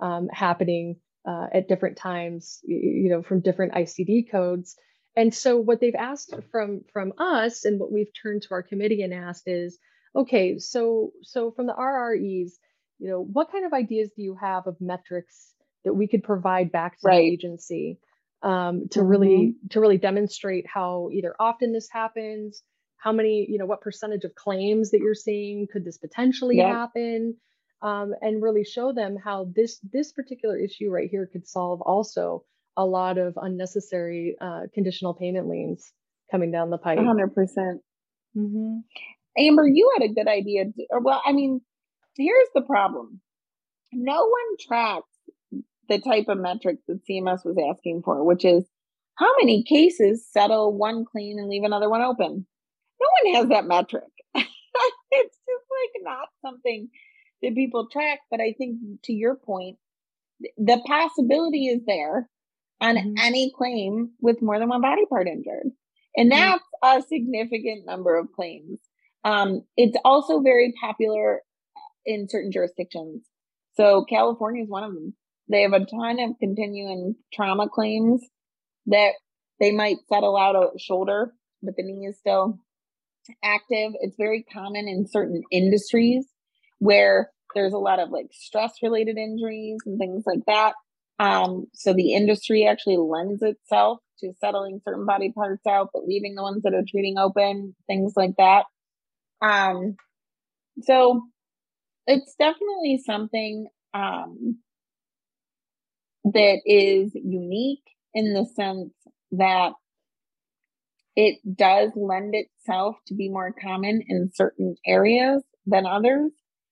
um, 0.00 0.28
happening 0.32 0.96
uh, 1.26 1.46
at 1.52 1.68
different 1.68 1.96
times 1.96 2.60
you 2.64 3.08
know 3.10 3.22
from 3.22 3.40
different 3.40 3.72
icd 3.74 4.30
codes 4.30 4.76
and 5.16 5.34
so 5.34 5.56
what 5.56 5.80
they've 5.80 5.94
asked 5.94 6.34
from 6.52 6.82
from 6.92 7.14
us 7.18 7.64
and 7.64 7.80
what 7.80 7.90
we've 7.90 8.12
turned 8.22 8.42
to 8.42 8.48
our 8.52 8.62
committee 8.62 9.02
and 9.02 9.14
asked 9.14 9.48
is, 9.48 9.78
okay, 10.14 10.58
so 10.58 11.12
so 11.22 11.50
from 11.50 11.66
the 11.66 11.72
RREs, 11.72 12.52
you 12.98 13.08
know, 13.08 13.22
what 13.22 13.50
kind 13.50 13.64
of 13.64 13.72
ideas 13.72 14.10
do 14.14 14.22
you 14.22 14.36
have 14.40 14.66
of 14.66 14.76
metrics 14.80 15.54
that 15.84 15.94
we 15.94 16.06
could 16.06 16.22
provide 16.22 16.70
back 16.70 17.00
to 17.00 17.08
right. 17.08 17.20
the 17.20 17.32
agency 17.32 17.98
um, 18.42 18.88
to 18.90 18.98
mm-hmm. 18.98 19.08
really 19.08 19.54
to 19.70 19.80
really 19.80 19.98
demonstrate 19.98 20.66
how 20.66 21.08
either 21.12 21.34
often 21.40 21.72
this 21.72 21.88
happens, 21.90 22.62
how 22.98 23.12
many, 23.12 23.46
you 23.48 23.58
know, 23.58 23.66
what 23.66 23.80
percentage 23.80 24.24
of 24.24 24.34
claims 24.34 24.90
that 24.90 25.00
you're 25.00 25.14
seeing 25.14 25.66
could 25.72 25.84
this 25.84 25.96
potentially 25.96 26.58
yep. 26.58 26.66
happen, 26.66 27.36
um, 27.80 28.12
and 28.20 28.42
really 28.42 28.64
show 28.64 28.92
them 28.92 29.16
how 29.16 29.50
this 29.54 29.78
this 29.92 30.12
particular 30.12 30.58
issue 30.58 30.90
right 30.90 31.08
here 31.10 31.26
could 31.26 31.48
solve 31.48 31.80
also 31.80 32.44
a 32.76 32.84
lot 32.84 33.18
of 33.18 33.34
unnecessary 33.40 34.36
uh, 34.40 34.62
conditional 34.74 35.14
payment 35.14 35.48
liens 35.48 35.92
coming 36.30 36.50
down 36.50 36.70
the 36.70 36.78
pipe. 36.78 36.98
100%. 36.98 37.34
percent 37.34 37.80
mm 38.36 38.50
hmm 38.50 38.76
Amber, 39.38 39.68
you 39.68 39.92
had 39.98 40.10
a 40.10 40.14
good 40.14 40.28
idea. 40.28 40.64
Well, 40.98 41.20
I 41.22 41.32
mean, 41.32 41.60
here's 42.16 42.48
the 42.54 42.62
problem 42.62 43.20
no 43.92 44.26
one 44.26 44.56
tracks 44.58 45.08
the 45.88 46.00
type 46.00 46.26
of 46.28 46.38
metric 46.38 46.78
that 46.88 47.00
CMS 47.08 47.44
was 47.44 47.56
asking 47.70 48.02
for, 48.04 48.24
which 48.24 48.44
is 48.44 48.64
how 49.16 49.30
many 49.40 49.62
cases 49.62 50.26
settle 50.30 50.76
one 50.76 51.04
claim 51.04 51.38
and 51.38 51.48
leave 51.48 51.62
another 51.64 51.88
one 51.88 52.02
open. 52.02 52.46
No 53.00 53.06
one 53.22 53.34
has 53.36 53.48
that 53.50 53.66
metric. 53.66 54.04
it's 54.34 54.46
just 55.36 55.64
like 55.70 56.02
not 56.02 56.28
something 56.44 56.88
that 57.42 57.54
people 57.54 57.88
track. 57.90 58.20
But 58.30 58.40
I 58.40 58.54
think 58.56 58.78
to 59.04 59.12
your 59.12 59.36
point, 59.36 59.78
the 60.56 60.80
possibility 60.86 61.66
is 61.66 61.82
there 61.86 62.28
on 62.80 62.96
mm-hmm. 62.96 63.14
any 63.18 63.52
claim 63.56 64.10
with 64.20 64.42
more 64.42 64.58
than 64.58 64.68
one 64.68 64.80
body 64.80 65.06
part 65.08 65.26
injured. 65.26 65.70
And 66.16 66.30
mm-hmm. 66.30 66.56
that's 66.82 67.04
a 67.04 67.08
significant 67.08 67.86
number 67.86 68.18
of 68.18 68.32
claims. 68.34 68.78
Um, 69.24 69.62
it's 69.76 69.96
also 70.04 70.40
very 70.40 70.72
popular 70.80 71.42
in 72.04 72.28
certain 72.28 72.52
jurisdictions. 72.52 73.24
So 73.74 74.04
California 74.08 74.62
is 74.62 74.70
one 74.70 74.84
of 74.84 74.94
them. 74.94 75.14
They 75.48 75.62
have 75.62 75.72
a 75.72 75.84
ton 75.84 76.20
of 76.20 76.38
continuing 76.40 77.16
trauma 77.32 77.68
claims 77.68 78.22
that 78.86 79.12
they 79.60 79.72
might 79.72 79.96
settle 80.08 80.36
out 80.36 80.56
a 80.56 80.78
shoulder, 80.78 81.32
but 81.62 81.74
the 81.76 81.82
knee 81.82 82.06
is 82.06 82.18
still 82.18 82.58
active. 83.42 83.92
It's 84.00 84.16
very 84.16 84.44
common 84.52 84.88
in 84.88 85.06
certain 85.08 85.42
industries 85.50 86.26
where 86.78 87.30
there's 87.54 87.72
a 87.72 87.78
lot 87.78 88.00
of 88.00 88.10
like 88.10 88.26
stress 88.32 88.72
related 88.82 89.16
injuries 89.16 89.78
and 89.86 89.98
things 89.98 90.24
like 90.26 90.44
that. 90.46 90.74
Um, 91.18 91.66
so 91.72 91.92
the 91.94 92.12
industry 92.12 92.66
actually 92.66 92.98
lends 92.98 93.42
itself 93.42 94.00
to 94.20 94.32
settling 94.40 94.80
certain 94.84 95.06
body 95.06 95.32
parts 95.32 95.66
out, 95.66 95.90
but 95.92 96.06
leaving 96.06 96.34
the 96.34 96.42
ones 96.42 96.62
that 96.62 96.74
are 96.74 96.84
treating 96.86 97.18
open, 97.18 97.74
things 97.86 98.12
like 98.16 98.36
that. 98.38 98.64
Um, 99.40 99.96
so 100.82 101.22
it's 102.06 102.34
definitely 102.38 103.02
something 103.04 103.68
um, 103.94 104.58
that 106.24 106.60
is 106.64 107.12
unique 107.14 107.84
in 108.14 108.34
the 108.34 108.44
sense 108.44 108.92
that 109.32 109.72
it 111.14 111.38
does 111.56 111.90
lend 111.96 112.34
itself 112.34 112.96
to 113.06 113.14
be 113.14 113.28
more 113.28 113.54
common 113.60 114.02
in 114.06 114.30
certain 114.34 114.76
areas 114.86 115.42
than 115.64 115.86
others, 115.86 116.30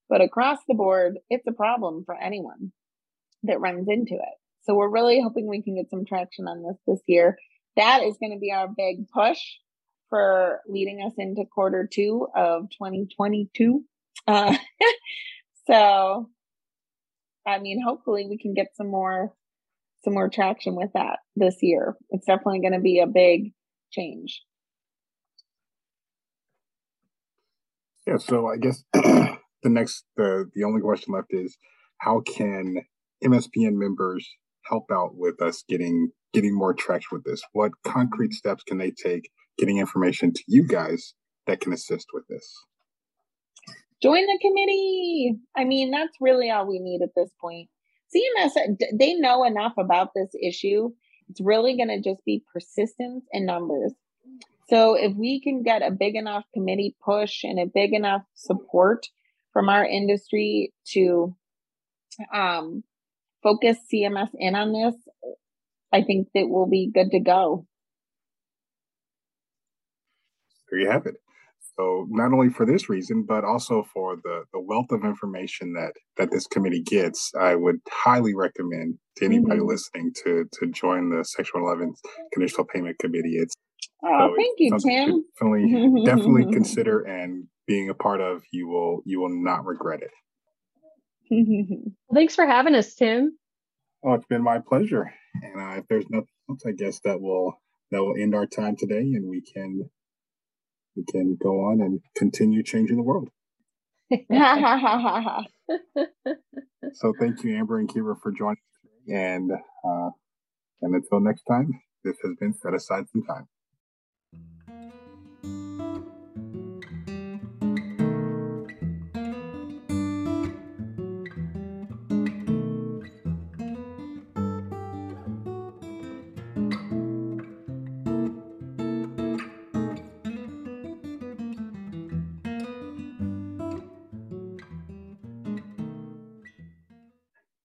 but 0.08 0.20
across 0.20 0.58
the 0.68 0.74
board, 0.74 1.18
it's 1.30 1.46
a 1.46 1.52
problem 1.52 2.04
for 2.04 2.14
anyone 2.14 2.72
that 3.44 3.60
runs 3.60 3.88
into 3.88 4.14
it. 4.14 4.34
So 4.62 4.74
we're 4.74 4.90
really 4.90 5.20
hoping 5.20 5.48
we 5.48 5.62
can 5.62 5.76
get 5.76 5.90
some 5.90 6.04
traction 6.04 6.46
on 6.48 6.62
this 6.62 6.76
this 6.86 7.00
year. 7.06 7.36
That 7.76 8.02
is 8.02 8.16
going 8.18 8.32
to 8.32 8.38
be 8.38 8.52
our 8.52 8.68
big 8.68 9.08
push 9.08 9.38
for 10.08 10.60
leading 10.68 11.02
us 11.04 11.12
into 11.18 11.44
quarter 11.44 11.88
two 11.90 12.28
of 12.34 12.70
2022. 12.70 13.84
Uh, 14.26 14.56
so, 15.66 16.30
I 17.46 17.58
mean, 17.58 17.82
hopefully 17.84 18.26
we 18.28 18.38
can 18.38 18.54
get 18.54 18.68
some 18.76 18.88
more 18.88 19.34
some 20.04 20.14
more 20.14 20.28
traction 20.28 20.76
with 20.76 20.90
that 20.94 21.20
this 21.34 21.56
year. 21.62 21.96
It's 22.10 22.26
definitely 22.26 22.60
going 22.60 22.74
to 22.74 22.80
be 22.80 23.00
a 23.00 23.06
big 23.06 23.52
change. 23.90 24.42
Yeah, 28.06 28.18
so 28.18 28.46
I 28.46 28.58
guess 28.58 28.84
the 28.92 29.38
next 29.64 30.04
the 30.16 30.50
the 30.54 30.64
only 30.64 30.82
question 30.82 31.14
left 31.14 31.32
is 31.32 31.56
how 31.98 32.20
can 32.20 32.84
MSPN 33.24 33.74
members 33.74 34.28
help 34.66 34.90
out 34.92 35.10
with 35.14 35.40
us 35.40 35.64
getting 35.68 36.10
getting 36.32 36.56
more 36.56 36.74
traction 36.74 37.08
with 37.12 37.24
this? 37.24 37.42
What 37.52 37.72
concrete 37.84 38.32
steps 38.32 38.62
can 38.64 38.78
they 38.78 38.90
take 38.90 39.30
getting 39.58 39.78
information 39.78 40.32
to 40.32 40.42
you 40.48 40.66
guys 40.66 41.14
that 41.46 41.60
can 41.60 41.72
assist 41.72 42.06
with 42.12 42.24
this? 42.28 42.52
Join 44.02 44.26
the 44.26 44.38
committee. 44.42 45.36
I 45.56 45.64
mean, 45.64 45.90
that's 45.90 46.16
really 46.20 46.50
all 46.50 46.66
we 46.66 46.78
need 46.80 47.00
at 47.02 47.14
this 47.16 47.30
point. 47.40 47.68
CMS, 48.14 48.76
they 48.98 49.14
know 49.14 49.44
enough 49.44 49.72
about 49.78 50.10
this 50.14 50.30
issue. 50.40 50.90
It's 51.28 51.40
really 51.40 51.76
going 51.76 51.88
to 51.88 52.00
just 52.00 52.24
be 52.24 52.44
persistence 52.52 53.24
and 53.32 53.46
numbers. 53.46 53.92
So 54.68 54.94
if 54.94 55.14
we 55.16 55.40
can 55.40 55.62
get 55.62 55.82
a 55.82 55.90
big 55.90 56.16
enough 56.16 56.44
committee 56.52 56.96
push 57.04 57.44
and 57.44 57.58
a 57.58 57.66
big 57.66 57.92
enough 57.92 58.22
support 58.34 59.06
from 59.52 59.68
our 59.68 59.84
industry 59.84 60.72
to 60.92 61.34
um, 62.34 62.82
focus 63.44 63.76
CMS 63.92 64.30
in 64.34 64.56
on 64.56 64.72
this, 64.72 64.94
I 65.92 66.02
think 66.02 66.28
that 66.34 66.46
we'll 66.48 66.68
be 66.68 66.90
good 66.92 67.12
to 67.12 67.20
go. 67.20 67.66
There 70.68 70.80
you 70.80 70.90
have 70.90 71.06
it. 71.06 71.14
So 71.76 72.06
not 72.08 72.32
only 72.32 72.50
for 72.50 72.64
this 72.64 72.88
reason, 72.88 73.24
but 73.26 73.44
also 73.44 73.84
for 73.92 74.16
the, 74.16 74.44
the 74.52 74.60
wealth 74.60 74.90
of 74.90 75.04
information 75.04 75.74
that 75.74 75.92
that 76.16 76.30
this 76.30 76.46
committee 76.46 76.82
gets, 76.82 77.32
I 77.38 77.56
would 77.56 77.80
highly 77.88 78.34
recommend 78.34 78.98
to 79.16 79.24
anybody 79.24 79.58
mm-hmm. 79.58 79.68
listening 79.68 80.12
to 80.24 80.44
to 80.52 80.66
join 80.70 81.10
the 81.10 81.24
Section 81.24 81.60
11 81.60 81.94
Conditional 82.32 82.66
Payment 82.66 82.98
Committee. 83.00 83.36
It's 83.38 83.54
oh, 84.04 84.28
so 84.28 84.34
thank 84.36 84.56
you, 84.58 84.78
Tim. 84.78 85.24
Definitely, 85.34 86.04
definitely 86.04 86.52
consider 86.52 87.00
and 87.00 87.46
being 87.66 87.88
a 87.88 87.94
part 87.94 88.20
of. 88.20 88.42
You 88.52 88.68
will 88.68 89.02
you 89.04 89.20
will 89.20 89.42
not 89.42 89.64
regret 89.66 90.00
it. 90.00 90.10
Well, 91.30 91.92
thanks 92.12 92.34
for 92.34 92.46
having 92.46 92.74
us, 92.74 92.94
Tim. 92.94 93.36
Oh, 94.04 94.14
it's 94.14 94.26
been 94.26 94.42
my 94.42 94.58
pleasure. 94.58 95.12
And 95.42 95.60
uh, 95.60 95.78
if 95.78 95.88
there's 95.88 96.08
nothing 96.10 96.28
else, 96.48 96.62
I 96.66 96.72
guess 96.72 97.00
that 97.04 97.20
will 97.20 97.54
that 97.90 98.02
will 98.02 98.14
end 98.20 98.34
our 98.34 98.46
time 98.46 98.76
today, 98.76 99.00
and 99.00 99.28
we 99.28 99.40
can 99.40 99.88
we 100.96 101.04
can 101.04 101.36
go 101.40 101.64
on 101.64 101.80
and 101.80 102.00
continue 102.16 102.62
changing 102.62 102.96
the 102.96 103.02
world. 103.02 103.28
so 106.92 107.12
thank 107.18 107.42
you, 107.42 107.56
Amber 107.56 107.78
and 107.78 107.88
Kira, 107.88 108.14
for 108.20 108.30
joining. 108.30 108.58
And 109.08 109.50
uh, 109.52 110.10
and 110.82 110.94
until 110.94 111.20
next 111.20 111.44
time, 111.44 111.80
this 112.04 112.16
has 112.22 112.36
been 112.38 112.54
set 112.54 112.74
aside 112.74 113.08
some 113.10 113.24
time. 113.24 113.48